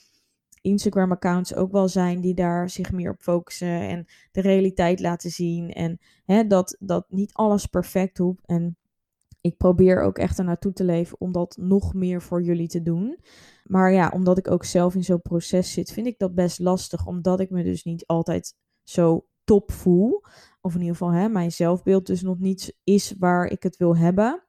Instagram-accounts 0.61 1.55
ook 1.55 1.71
wel 1.71 1.87
zijn 1.87 2.21
die 2.21 2.33
daar 2.33 2.69
zich 2.69 2.91
meer 2.91 3.11
op 3.11 3.21
focussen 3.21 3.79
en 3.79 4.05
de 4.31 4.41
realiteit 4.41 4.99
laten 4.99 5.29
zien. 5.29 5.71
En 5.73 5.99
hè, 6.25 6.47
dat, 6.47 6.75
dat 6.79 7.05
niet 7.09 7.33
alles 7.33 7.65
perfect 7.65 8.17
hoeft. 8.17 8.45
En 8.45 8.77
ik 9.41 9.57
probeer 9.57 10.01
ook 10.01 10.17
echt 10.17 10.37
er 10.37 10.45
naartoe 10.45 10.73
te 10.73 10.83
leven 10.83 11.19
om 11.19 11.31
dat 11.31 11.57
nog 11.59 11.93
meer 11.93 12.21
voor 12.21 12.43
jullie 12.43 12.67
te 12.67 12.81
doen. 12.81 13.17
Maar 13.63 13.91
ja, 13.91 14.11
omdat 14.13 14.37
ik 14.37 14.51
ook 14.51 14.65
zelf 14.65 14.95
in 14.95 15.03
zo'n 15.03 15.21
proces 15.21 15.73
zit, 15.73 15.91
vind 15.91 16.07
ik 16.07 16.19
dat 16.19 16.35
best 16.35 16.59
lastig. 16.59 17.05
Omdat 17.05 17.39
ik 17.39 17.49
me 17.49 17.63
dus 17.63 17.83
niet 17.83 18.05
altijd 18.05 18.55
zo 18.83 19.25
top 19.43 19.71
voel. 19.71 20.23
Of 20.61 20.73
in 20.73 20.79
ieder 20.79 20.95
geval 20.95 21.13
hè, 21.13 21.29
mijn 21.29 21.51
zelfbeeld 21.51 22.05
dus 22.05 22.21
nog 22.21 22.39
niet 22.39 22.77
is 22.83 23.15
waar 23.19 23.45
ik 23.45 23.63
het 23.63 23.77
wil 23.77 23.97
hebben. 23.97 24.43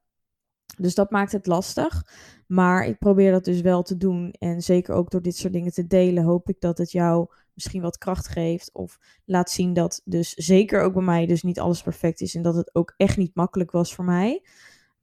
Dus 0.78 0.94
dat 0.94 1.10
maakt 1.10 1.32
het 1.32 1.46
lastig. 1.46 2.06
Maar 2.46 2.86
ik 2.86 2.98
probeer 2.98 3.32
dat 3.32 3.44
dus 3.44 3.60
wel 3.60 3.82
te 3.82 3.96
doen. 3.96 4.30
En 4.30 4.62
zeker 4.62 4.94
ook 4.94 5.10
door 5.10 5.22
dit 5.22 5.36
soort 5.36 5.52
dingen 5.52 5.72
te 5.72 5.86
delen, 5.86 6.24
hoop 6.24 6.48
ik 6.48 6.60
dat 6.60 6.78
het 6.78 6.90
jou 6.90 7.28
misschien 7.54 7.82
wat 7.82 7.98
kracht 7.98 8.28
geeft. 8.28 8.72
Of 8.72 8.98
laat 9.24 9.50
zien 9.50 9.72
dat 9.72 10.00
dus 10.04 10.32
zeker 10.34 10.82
ook 10.82 10.92
bij 10.92 11.02
mij 11.02 11.26
dus 11.26 11.42
niet 11.42 11.60
alles 11.60 11.82
perfect 11.82 12.20
is. 12.20 12.34
En 12.34 12.42
dat 12.42 12.54
het 12.54 12.74
ook 12.74 12.94
echt 12.96 13.16
niet 13.16 13.34
makkelijk 13.34 13.70
was 13.70 13.94
voor 13.94 14.04
mij. 14.04 14.46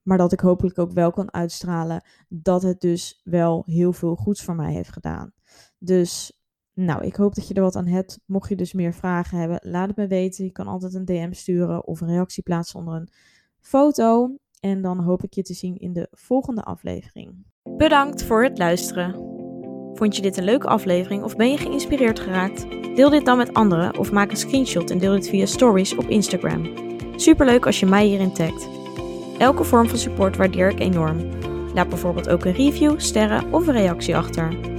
Maar 0.01 0.17
dat 0.17 0.31
ik 0.31 0.39
hopelijk 0.39 0.79
ook 0.79 0.91
wel 0.91 1.11
kan 1.11 1.33
uitstralen 1.33 2.03
dat 2.27 2.61
het 2.61 2.81
dus 2.81 3.21
wel 3.23 3.63
heel 3.65 3.93
veel 3.93 4.15
goeds 4.15 4.43
voor 4.43 4.55
mij 4.55 4.73
heeft 4.73 4.91
gedaan. 4.91 5.33
Dus 5.77 6.38
nou, 6.85 7.05
ik 7.05 7.15
hoop 7.15 7.35
dat 7.35 7.47
je 7.47 7.53
er 7.53 7.61
wat 7.61 7.75
aan 7.75 7.87
hebt. 7.87 8.19
Mocht 8.25 8.49
je 8.49 8.55
dus 8.55 8.73
meer 8.73 8.93
vragen 8.93 9.37
hebben, 9.37 9.59
laat 9.63 9.87
het 9.87 9.97
me 9.97 10.07
weten. 10.07 10.45
Je 10.45 10.51
kan 10.51 10.67
altijd 10.67 10.93
een 10.93 11.05
DM 11.05 11.31
sturen 11.31 11.87
of 11.87 12.01
een 12.01 12.07
reactie 12.07 12.43
plaatsen 12.43 12.79
onder 12.79 12.95
een 12.95 13.09
foto. 13.59 14.35
En 14.59 14.81
dan 14.81 14.99
hoop 14.99 15.23
ik 15.23 15.33
je 15.33 15.41
te 15.41 15.53
zien 15.53 15.77
in 15.77 15.93
de 15.93 16.07
volgende 16.11 16.63
aflevering. 16.63 17.45
Bedankt 17.77 18.23
voor 18.23 18.43
het 18.43 18.57
luisteren. 18.57 19.37
Vond 19.93 20.15
je 20.15 20.21
dit 20.21 20.37
een 20.37 20.43
leuke 20.43 20.67
aflevering 20.67 21.23
of 21.23 21.35
ben 21.35 21.51
je 21.51 21.57
geïnspireerd 21.57 22.19
geraakt? 22.19 22.65
Deel 22.95 23.09
dit 23.09 23.25
dan 23.25 23.37
met 23.37 23.53
anderen 23.53 23.97
of 23.97 24.11
maak 24.11 24.31
een 24.31 24.37
screenshot 24.37 24.91
en 24.91 24.97
deel 24.97 25.11
dit 25.11 25.29
via 25.29 25.45
stories 25.45 25.95
op 25.95 26.07
Instagram. 26.07 26.73
Superleuk 27.15 27.65
als 27.65 27.79
je 27.79 27.85
mij 27.85 28.05
hierin 28.05 28.33
tagt. 28.33 28.67
Elke 29.37 29.63
vorm 29.63 29.87
van 29.87 29.97
support 29.97 30.37
waardeer 30.37 30.69
ik 30.69 30.79
enorm. 30.79 31.17
Laat 31.73 31.89
bijvoorbeeld 31.89 32.29
ook 32.29 32.45
een 32.45 32.53
review, 32.53 32.99
sterren 32.99 33.53
of 33.53 33.67
een 33.67 33.73
reactie 33.73 34.17
achter. 34.17 34.78